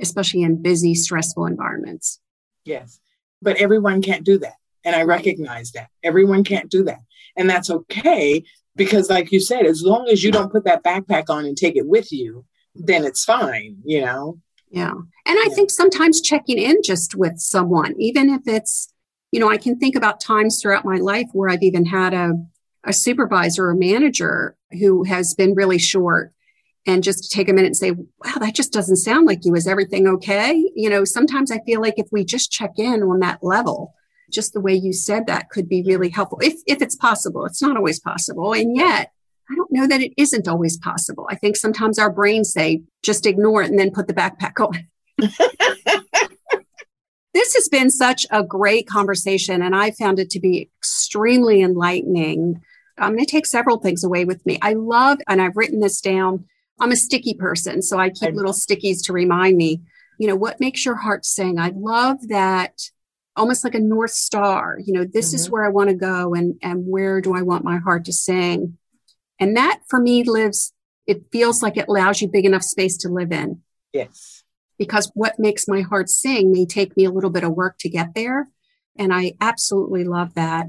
especially 0.00 0.42
in 0.42 0.62
busy, 0.62 0.94
stressful 0.94 1.46
environments. 1.46 2.20
Yes, 2.64 3.00
but 3.42 3.56
everyone 3.56 4.02
can't 4.02 4.24
do 4.24 4.38
that. 4.38 4.54
And 4.84 4.94
I 4.94 5.02
recognize 5.02 5.72
that. 5.72 5.88
Everyone 6.02 6.44
can't 6.44 6.70
do 6.70 6.84
that. 6.84 7.00
And 7.36 7.48
that's 7.48 7.70
okay 7.70 8.44
because, 8.76 9.10
like 9.10 9.32
you 9.32 9.40
said, 9.40 9.66
as 9.66 9.82
long 9.82 10.08
as 10.08 10.22
you 10.22 10.32
don't 10.32 10.52
put 10.52 10.64
that 10.64 10.84
backpack 10.84 11.28
on 11.28 11.44
and 11.44 11.56
take 11.56 11.76
it 11.76 11.86
with 11.86 12.12
you, 12.12 12.44
then 12.74 13.04
it's 13.04 13.24
fine, 13.24 13.78
you 13.84 14.00
know? 14.00 14.38
Yeah. 14.70 14.92
And 14.92 15.38
I 15.38 15.46
yeah. 15.48 15.54
think 15.54 15.70
sometimes 15.70 16.20
checking 16.20 16.58
in 16.58 16.82
just 16.82 17.14
with 17.14 17.38
someone, 17.38 17.94
even 17.98 18.30
if 18.30 18.42
it's, 18.46 18.92
you 19.32 19.40
know, 19.40 19.50
I 19.50 19.56
can 19.56 19.78
think 19.78 19.94
about 19.94 20.20
times 20.20 20.60
throughout 20.60 20.84
my 20.84 20.96
life 20.96 21.28
where 21.32 21.50
I've 21.50 21.62
even 21.62 21.84
had 21.84 22.14
a, 22.14 22.32
a 22.84 22.92
supervisor 22.92 23.68
or 23.68 23.74
manager 23.74 24.56
who 24.72 25.04
has 25.04 25.34
been 25.34 25.54
really 25.54 25.78
short 25.78 26.32
and 26.88 27.04
just 27.04 27.30
take 27.30 27.50
a 27.50 27.52
minute 27.52 27.66
and 27.66 27.76
say, 27.76 27.90
wow, 27.90 28.38
that 28.40 28.54
just 28.54 28.72
doesn't 28.72 28.96
sound 28.96 29.26
like 29.26 29.40
you. 29.44 29.54
Is 29.54 29.66
everything 29.66 30.08
okay? 30.08 30.54
You 30.74 30.88
know, 30.88 31.04
sometimes 31.04 31.52
I 31.52 31.60
feel 31.66 31.82
like 31.82 31.98
if 31.98 32.06
we 32.10 32.24
just 32.24 32.50
check 32.50 32.78
in 32.78 33.02
on 33.02 33.20
that 33.20 33.40
level, 33.42 33.94
just 34.32 34.54
the 34.54 34.60
way 34.60 34.72
you 34.74 34.94
said 34.94 35.26
that 35.26 35.50
could 35.50 35.68
be 35.68 35.82
really 35.82 36.08
helpful 36.08 36.38
if, 36.40 36.54
if 36.66 36.80
it's 36.80 36.96
possible. 36.96 37.44
It's 37.44 37.60
not 37.60 37.76
always 37.76 38.00
possible. 38.00 38.54
And 38.54 38.74
yet, 38.74 39.12
I 39.50 39.54
don't 39.54 39.70
know 39.70 39.86
that 39.86 40.00
it 40.00 40.12
isn't 40.16 40.48
always 40.48 40.78
possible. 40.78 41.26
I 41.30 41.34
think 41.34 41.56
sometimes 41.56 41.98
our 41.98 42.10
brains 42.10 42.52
say, 42.52 42.80
just 43.02 43.26
ignore 43.26 43.62
it 43.62 43.70
and 43.70 43.78
then 43.78 43.90
put 43.90 44.06
the 44.06 44.14
backpack 44.14 44.58
on. 44.58 44.88
this 47.34 47.54
has 47.54 47.68
been 47.68 47.90
such 47.90 48.26
a 48.30 48.42
great 48.42 48.88
conversation, 48.88 49.60
and 49.60 49.76
I 49.76 49.90
found 49.90 50.18
it 50.18 50.30
to 50.30 50.40
be 50.40 50.70
extremely 50.78 51.60
enlightening. 51.60 52.62
Um, 52.96 53.08
I'm 53.08 53.12
going 53.12 53.26
to 53.26 53.30
take 53.30 53.46
several 53.46 53.78
things 53.78 54.04
away 54.04 54.24
with 54.24 54.44
me. 54.46 54.58
I 54.62 54.72
love, 54.72 55.18
and 55.28 55.42
I've 55.42 55.56
written 55.56 55.80
this 55.80 56.00
down 56.00 56.46
I'm 56.80 56.92
a 56.92 56.96
sticky 56.96 57.34
person, 57.34 57.82
so 57.82 57.98
I 57.98 58.10
keep 58.10 58.34
little 58.34 58.52
stickies 58.52 59.04
to 59.04 59.12
remind 59.12 59.56
me, 59.56 59.82
you 60.18 60.26
know, 60.26 60.36
what 60.36 60.60
makes 60.60 60.84
your 60.84 60.96
heart 60.96 61.24
sing? 61.24 61.58
I 61.58 61.72
love 61.74 62.28
that 62.28 62.80
almost 63.36 63.64
like 63.64 63.74
a 63.74 63.80
north 63.80 64.10
star, 64.10 64.78
you 64.84 64.92
know, 64.92 65.04
this 65.04 65.28
mm-hmm. 65.28 65.36
is 65.36 65.50
where 65.50 65.64
I 65.64 65.68
want 65.68 65.90
to 65.90 65.96
go 65.96 66.34
and 66.34 66.56
and 66.62 66.84
where 66.86 67.20
do 67.20 67.34
I 67.34 67.42
want 67.42 67.64
my 67.64 67.78
heart 67.78 68.04
to 68.06 68.12
sing? 68.12 68.78
And 69.38 69.56
that 69.56 69.80
for 69.88 70.00
me 70.00 70.24
lives 70.24 70.72
it 71.08 71.24
feels 71.32 71.62
like 71.62 71.76
it 71.76 71.88
allows 71.88 72.20
you 72.20 72.28
big 72.28 72.44
enough 72.44 72.62
space 72.62 72.98
to 72.98 73.08
live 73.08 73.32
in. 73.32 73.62
Yes. 73.92 74.44
Because 74.78 75.10
what 75.14 75.38
makes 75.38 75.66
my 75.66 75.80
heart 75.80 76.10
sing 76.10 76.52
may 76.52 76.66
take 76.66 76.96
me 76.96 77.06
a 77.06 77.10
little 77.10 77.30
bit 77.30 77.44
of 77.44 77.52
work 77.52 77.76
to 77.80 77.88
get 77.88 78.14
there. 78.14 78.48
And 78.96 79.12
I 79.12 79.32
absolutely 79.40 80.04
love 80.04 80.34
that. 80.34 80.66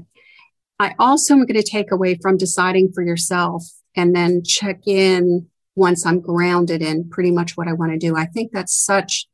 I 0.78 0.94
also 0.98 1.34
am 1.34 1.44
going 1.44 1.60
to 1.60 1.62
take 1.62 1.92
away 1.92 2.14
from 2.22 2.38
deciding 2.38 2.92
for 2.92 3.04
yourself 3.04 3.64
and 3.94 4.16
then 4.16 4.42
check 4.42 4.86
in 4.86 5.48
once 5.80 6.04
I'm 6.06 6.20
grounded 6.20 6.82
in 6.82 7.08
pretty 7.08 7.30
much 7.30 7.56
what 7.56 7.66
I 7.66 7.72
want 7.72 7.92
to 7.92 7.98
do. 7.98 8.14
I 8.14 8.26
think 8.26 8.52
that's 8.52 8.74
such 8.74 9.26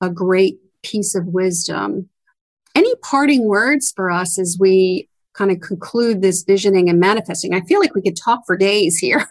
a 0.00 0.08
great 0.10 0.58
piece 0.82 1.14
of 1.14 1.26
wisdom. 1.26 2.08
Any 2.74 2.92
parting 3.02 3.44
words 3.44 3.92
for 3.94 4.10
us 4.10 4.38
as 4.38 4.56
we 4.58 5.08
kind 5.34 5.50
of 5.50 5.60
conclude 5.60 6.22
this 6.22 6.42
visioning 6.42 6.88
and 6.88 6.98
manifesting? 6.98 7.54
I 7.54 7.60
feel 7.60 7.80
like 7.80 7.94
we 7.94 8.02
could 8.02 8.16
talk 8.16 8.40
for 8.46 8.56
days 8.56 8.96
here. 8.96 9.28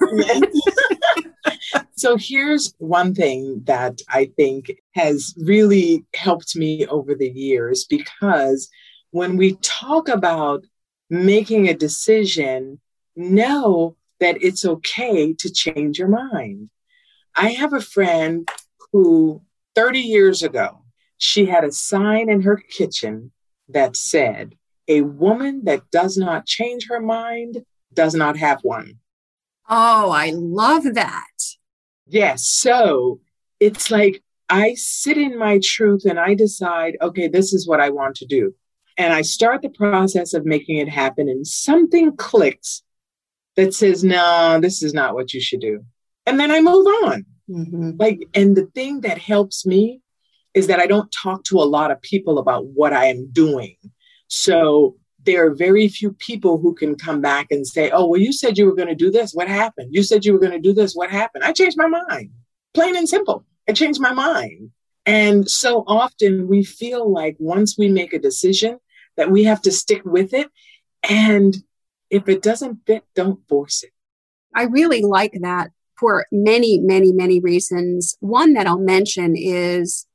so 1.95 2.15
here's 2.17 2.73
one 2.77 3.15
thing 3.15 3.63
that 3.65 3.99
I 4.07 4.31
think 4.37 4.71
has 4.93 5.33
really 5.37 6.05
helped 6.15 6.55
me 6.55 6.85
over 6.85 7.15
the 7.15 7.29
years 7.29 7.85
because 7.89 8.69
when 9.09 9.37
we 9.37 9.55
talk 9.55 10.07
about 10.07 10.65
making 11.09 11.67
a 11.67 11.73
decision, 11.73 12.79
know 13.15 13.95
that 14.19 14.41
it's 14.41 14.65
okay 14.65 15.33
to 15.33 15.51
change 15.51 15.99
your 15.99 16.07
mind. 16.07 16.69
I 17.35 17.51
have 17.51 17.73
a 17.73 17.81
friend 17.81 18.47
who 18.91 19.41
30 19.75 19.99
years 19.99 20.43
ago, 20.43 20.83
she 21.17 21.45
had 21.45 21.63
a 21.63 21.71
sign 21.71 22.29
in 22.29 22.41
her 22.41 22.57
kitchen 22.57 23.31
that 23.69 23.95
said, 23.95 24.55
A 24.87 25.01
woman 25.01 25.63
that 25.65 25.89
does 25.91 26.17
not 26.17 26.45
change 26.45 26.87
her 26.89 26.99
mind 26.99 27.63
does 27.93 28.13
not 28.15 28.37
have 28.37 28.59
one. 28.61 28.99
Oh, 29.69 30.11
I 30.11 30.31
love 30.33 30.95
that. 30.95 31.27
Yes. 32.07 32.45
So 32.45 33.19
it's 33.59 33.91
like 33.91 34.23
I 34.49 34.73
sit 34.73 35.17
in 35.17 35.37
my 35.37 35.59
truth 35.63 36.05
and 36.05 36.19
I 36.19 36.33
decide, 36.33 36.97
okay, 37.01 37.27
this 37.27 37.53
is 37.53 37.67
what 37.67 37.79
I 37.79 37.89
want 37.89 38.15
to 38.17 38.25
do. 38.25 38.55
And 38.97 39.13
I 39.13 39.21
start 39.21 39.61
the 39.61 39.69
process 39.69 40.33
of 40.33 40.45
making 40.45 40.77
it 40.77 40.89
happen, 40.89 41.29
and 41.29 41.47
something 41.47 42.17
clicks 42.17 42.83
that 43.59 43.73
says, 43.73 44.05
no, 44.05 44.57
this 44.61 44.81
is 44.81 44.93
not 44.93 45.13
what 45.13 45.33
you 45.33 45.41
should 45.41 45.59
do. 45.59 45.83
And 46.25 46.39
then 46.39 46.49
I 46.49 46.61
move 46.61 46.87
on. 47.03 47.25
Mm-hmm. 47.49 47.91
Like, 47.99 48.21
and 48.33 48.55
the 48.55 48.67
thing 48.67 49.01
that 49.01 49.17
helps 49.17 49.65
me 49.65 49.99
is 50.53 50.67
that 50.67 50.79
I 50.79 50.87
don't 50.87 51.11
talk 51.11 51.43
to 51.45 51.57
a 51.57 51.67
lot 51.67 51.91
of 51.91 52.01
people 52.01 52.39
about 52.39 52.67
what 52.67 52.93
I 52.93 53.07
am 53.07 53.29
doing. 53.33 53.75
So 54.27 54.95
there 55.25 55.45
are 55.45 55.53
very 55.53 55.89
few 55.89 56.13
people 56.13 56.57
who 56.57 56.73
can 56.73 56.95
come 56.95 57.19
back 57.19 57.47
and 57.51 57.67
say, 57.67 57.89
oh, 57.91 58.07
well, 58.07 58.21
you 58.21 58.31
said 58.31 58.57
you 58.57 58.65
were 58.65 58.75
going 58.75 58.87
to 58.87 58.95
do 58.95 59.11
this. 59.11 59.33
What 59.33 59.49
happened? 59.49 59.89
You 59.91 60.03
said 60.03 60.23
you 60.23 60.31
were 60.31 60.39
going 60.39 60.53
to 60.53 60.59
do 60.59 60.73
this. 60.73 60.93
What 60.93 61.09
happened? 61.09 61.43
I 61.43 61.51
changed 61.51 61.77
my 61.77 61.87
mind. 61.87 62.31
Plain 62.73 62.95
and 62.95 63.09
simple. 63.09 63.45
I 63.67 63.73
changed 63.73 63.99
my 63.99 64.13
mind. 64.13 64.71
And 65.05 65.49
so 65.49 65.83
often 65.85 66.47
we 66.47 66.63
feel 66.63 67.11
like 67.11 67.35
once 67.39 67.77
we 67.77 67.89
make 67.89 68.13
a 68.13 68.19
decision, 68.19 68.79
that 69.17 69.31
we 69.31 69.43
have 69.43 69.61
to 69.63 69.71
stick 69.71 70.05
with 70.05 70.33
it. 70.33 70.47
And 71.09 71.57
if 72.09 72.27
it 72.27 72.41
doesn't 72.41 72.79
fit, 72.85 73.03
don't 73.15 73.47
force 73.47 73.83
it. 73.83 73.91
I 74.55 74.63
really 74.63 75.01
like 75.01 75.33
that 75.41 75.71
for 75.97 76.25
many, 76.31 76.79
many, 76.79 77.11
many 77.11 77.39
reasons. 77.39 78.17
One 78.19 78.53
that 78.53 78.67
I'll 78.67 78.79
mention 78.79 79.35
is 79.35 80.07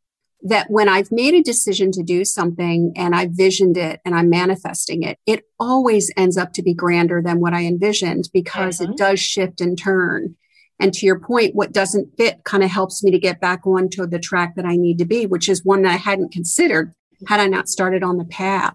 that 0.42 0.70
when 0.70 0.88
I've 0.88 1.10
made 1.10 1.34
a 1.34 1.42
decision 1.42 1.90
to 1.92 2.02
do 2.02 2.24
something 2.24 2.92
and 2.96 3.14
I've 3.14 3.30
visioned 3.30 3.76
it 3.76 4.00
and 4.04 4.14
I'm 4.14 4.28
manifesting 4.28 5.02
it, 5.02 5.18
it 5.26 5.44
always 5.58 6.12
ends 6.16 6.36
up 6.36 6.52
to 6.54 6.62
be 6.62 6.74
grander 6.74 7.22
than 7.22 7.40
what 7.40 7.54
I 7.54 7.64
envisioned 7.64 8.28
because 8.32 8.78
mm-hmm. 8.78 8.92
it 8.92 8.98
does 8.98 9.20
shift 9.20 9.60
and 9.60 9.78
turn. 9.78 10.36
And 10.80 10.92
to 10.92 11.06
your 11.06 11.20
point, 11.20 11.54
what 11.54 11.72
doesn't 11.72 12.16
fit 12.16 12.44
kind 12.44 12.62
of 12.62 12.70
helps 12.70 13.02
me 13.02 13.10
to 13.12 13.18
get 13.18 13.40
back 13.40 13.66
onto 13.66 14.06
the 14.06 14.18
track 14.18 14.56
that 14.56 14.66
I 14.66 14.76
need 14.76 14.98
to 14.98 15.04
be, 15.04 15.24
which 15.24 15.48
is 15.48 15.64
one 15.64 15.82
that 15.82 15.92
I 15.92 15.96
hadn't 15.96 16.32
considered 16.32 16.92
had 17.28 17.40
I 17.40 17.46
not 17.46 17.68
started 17.68 18.02
on 18.02 18.18
the 18.18 18.24
path, 18.24 18.74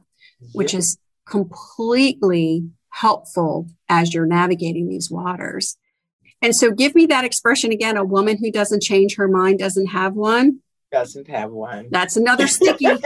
which 0.53 0.73
is 0.73 0.97
completely 1.27 2.69
helpful 2.89 3.67
as 3.87 4.13
you're 4.13 4.25
navigating 4.25 4.87
these 4.87 5.09
waters. 5.11 5.77
And 6.41 6.55
so 6.55 6.71
give 6.71 6.95
me 6.95 7.05
that 7.07 7.25
expression 7.25 7.71
again. 7.71 7.97
A 7.97 8.03
woman 8.03 8.37
who 8.37 8.51
doesn't 8.51 8.81
change 8.81 9.15
her 9.17 9.27
mind 9.27 9.59
doesn't 9.59 9.87
have 9.87 10.13
one. 10.15 10.59
Doesn't 10.91 11.29
have 11.29 11.51
one. 11.51 11.89
That's 11.91 12.17
another 12.17 12.47
sticky. 12.47 12.87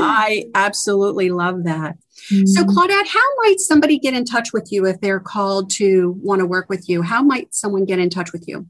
I 0.00 0.46
absolutely 0.54 1.30
love 1.30 1.64
that. 1.64 1.98
Mm-hmm. 2.30 2.46
So, 2.46 2.64
Claudette, 2.64 3.08
how 3.08 3.26
might 3.42 3.58
somebody 3.58 3.98
get 3.98 4.14
in 4.14 4.24
touch 4.24 4.52
with 4.52 4.70
you 4.70 4.86
if 4.86 5.00
they're 5.00 5.20
called 5.20 5.70
to 5.72 6.12
want 6.22 6.38
to 6.40 6.46
work 6.46 6.68
with 6.68 6.88
you? 6.88 7.02
How 7.02 7.22
might 7.22 7.54
someone 7.54 7.84
get 7.84 7.98
in 7.98 8.08
touch 8.08 8.32
with 8.32 8.46
you? 8.46 8.66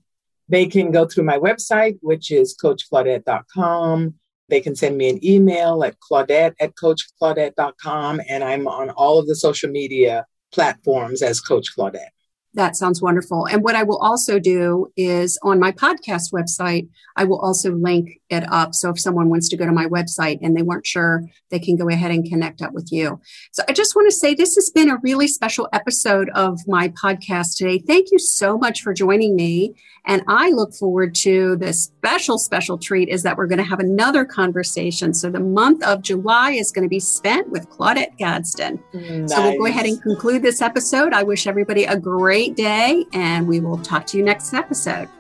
They 0.49 0.67
can 0.67 0.91
go 0.91 1.07
through 1.07 1.25
my 1.25 1.39
website, 1.39 1.99
which 2.01 2.33
is 2.33 2.57
coachclaudette.com. 2.61 4.15
They 4.51 4.61
can 4.61 4.77
send 4.77 4.99
me 4.99 5.09
an 5.09 5.25
email 5.25 5.83
at 5.85 5.97
claudette 6.01 6.55
at 6.61 6.75
coachclaudette.com. 6.75 8.21
And 8.29 8.45
I'm 8.45 8.67
on 8.67 8.91
all 8.91 9.19
of 9.19 9.27
the 9.27 9.37
social 9.37 9.71
media 9.71 10.27
platforms 10.53 11.23
as 11.23 11.41
Coach 11.41 11.69
Claudette. 11.77 12.11
That 12.55 12.75
sounds 12.75 13.01
wonderful. 13.01 13.47
And 13.47 13.63
what 13.63 13.77
I 13.77 13.85
will 13.85 13.99
also 13.99 14.41
do 14.41 14.91
is 14.97 15.39
on 15.43 15.61
my 15.61 15.71
podcast 15.71 16.33
website, 16.33 16.89
I 17.17 17.25
will 17.25 17.39
also 17.39 17.73
link 17.73 18.21
it 18.29 18.45
up. 18.51 18.75
So 18.75 18.91
if 18.91 18.99
someone 18.99 19.31
wants 19.31 19.49
to 19.51 19.57
go 19.57 19.67
to 19.67 19.73
my 19.73 19.87
website 19.87 20.39
and 20.43 20.57
they 20.57 20.63
weren't 20.63 20.87
sure, 20.87 21.23
they 21.51 21.61
can 21.61 21.77
go 21.77 21.89
ahead 21.89 22.11
and 22.11 22.29
connect 22.29 22.61
up 22.61 22.73
with 22.73 22.89
you. 22.91 23.21
So 23.53 23.63
I 23.69 23.73
just 23.73 23.95
want 23.95 24.11
to 24.11 24.17
say 24.17 24.35
this 24.35 24.57
has 24.57 24.69
been 24.71 24.91
a 24.91 24.99
really 25.03 25.29
special 25.29 25.69
episode 25.73 26.29
of 26.31 26.59
my 26.67 26.89
podcast 26.89 27.57
today. 27.57 27.79
Thank 27.79 28.09
you 28.11 28.19
so 28.19 28.59
much 28.59 28.83
for 28.83 28.93
joining 28.93 29.37
me. 29.37 29.75
And 30.07 30.23
I 30.27 30.51
look 30.51 30.75
forward 30.75 31.15
to 31.17 31.57
the 31.57 31.73
special, 31.73 32.39
special 32.39 32.79
treat 32.79 33.09
is 33.09 33.23
that 33.23 33.37
we're 33.37 33.47
going 33.47 33.59
to 33.59 33.65
have 33.65 33.81
another 33.81 34.25
conversation. 34.25 35.13
So 35.13 35.31
the 35.31 35.41
month 35.41 35.85
of 35.85 36.03
July 36.03 36.53
is 36.53 36.73
going 36.73 36.85
to 36.85 36.89
be 36.89 37.01
spent 37.01 37.51
with 37.51 37.69
Claudette 37.69 38.17
Gadsden. 38.17 38.83
Nice. 38.95 39.31
So 39.31 39.43
we'll 39.43 39.59
go 39.59 39.67
ahead 39.67 39.87
and 39.87 40.01
conclude 40.03 40.43
this 40.43 40.63
episode. 40.63 41.13
I 41.13 41.23
wish 41.23 41.47
everybody 41.47 41.85
a 41.85 41.97
great 42.41 42.57
day 42.57 43.05
and 43.13 43.47
we 43.47 43.61
will 43.61 43.77
talk 43.77 44.07
to 44.07 44.17
you 44.17 44.25
next 44.25 44.55
episode. 44.55 45.11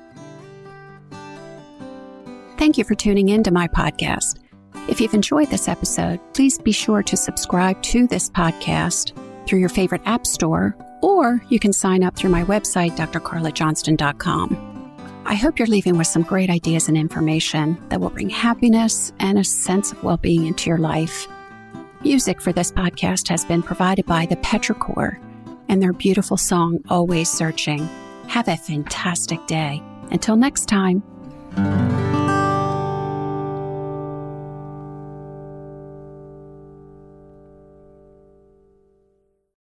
Thank 2.56 2.78
you 2.78 2.85
for 2.85 2.94
tuning 2.94 3.28
in 3.28 3.42
to 3.42 3.50
my 3.50 3.68
podcast. 3.68 4.38
If 4.88 5.02
you've 5.02 5.12
enjoyed 5.12 5.48
this 5.48 5.68
episode, 5.68 6.18
please 6.33 6.59
be 6.59 6.72
sure 6.72 7.02
to 7.02 7.18
subscribe 7.18 7.83
to 7.83 8.06
this 8.06 8.30
podcast 8.30 9.12
through 9.46 9.59
your 9.59 9.68
favorite 9.68 10.00
app 10.06 10.26
store, 10.26 10.74
or 11.02 11.42
you 11.50 11.59
can 11.59 11.74
sign 11.74 12.02
up 12.02 12.16
through 12.16 12.30
my 12.30 12.44
website, 12.44 12.96
drcarlajohnston.com. 12.96 15.22
I 15.26 15.35
hope 15.35 15.59
you're 15.59 15.68
leaving 15.68 15.98
with 15.98 16.06
some 16.06 16.22
great 16.22 16.48
ideas 16.48 16.88
and 16.88 16.96
information 16.96 17.76
that 17.90 18.00
will 18.00 18.09
bring 18.09 18.30
happiness 18.30 19.12
and 19.20 19.38
a 19.38 19.44
sense 19.44 19.92
of 19.92 20.02
well 20.02 20.16
being 20.16 20.46
into 20.46 20.70
your 20.70 20.78
life. 20.78 21.28
Music 22.00 22.40
for 22.40 22.52
this 22.52 22.72
podcast 22.72 23.28
has 23.28 23.44
been 23.44 23.62
provided 23.62 24.06
by 24.06 24.24
the 24.24 24.37
Petrichor 24.37 25.18
and 25.70 25.80
their 25.80 25.92
beautiful 25.92 26.37
song, 26.37 26.80
Always 26.88 27.30
Searching. 27.30 27.88
Have 28.26 28.48
a 28.48 28.56
fantastic 28.56 29.46
day. 29.46 29.80
Until 30.11 30.35
next 30.35 30.66
time. 30.66 31.02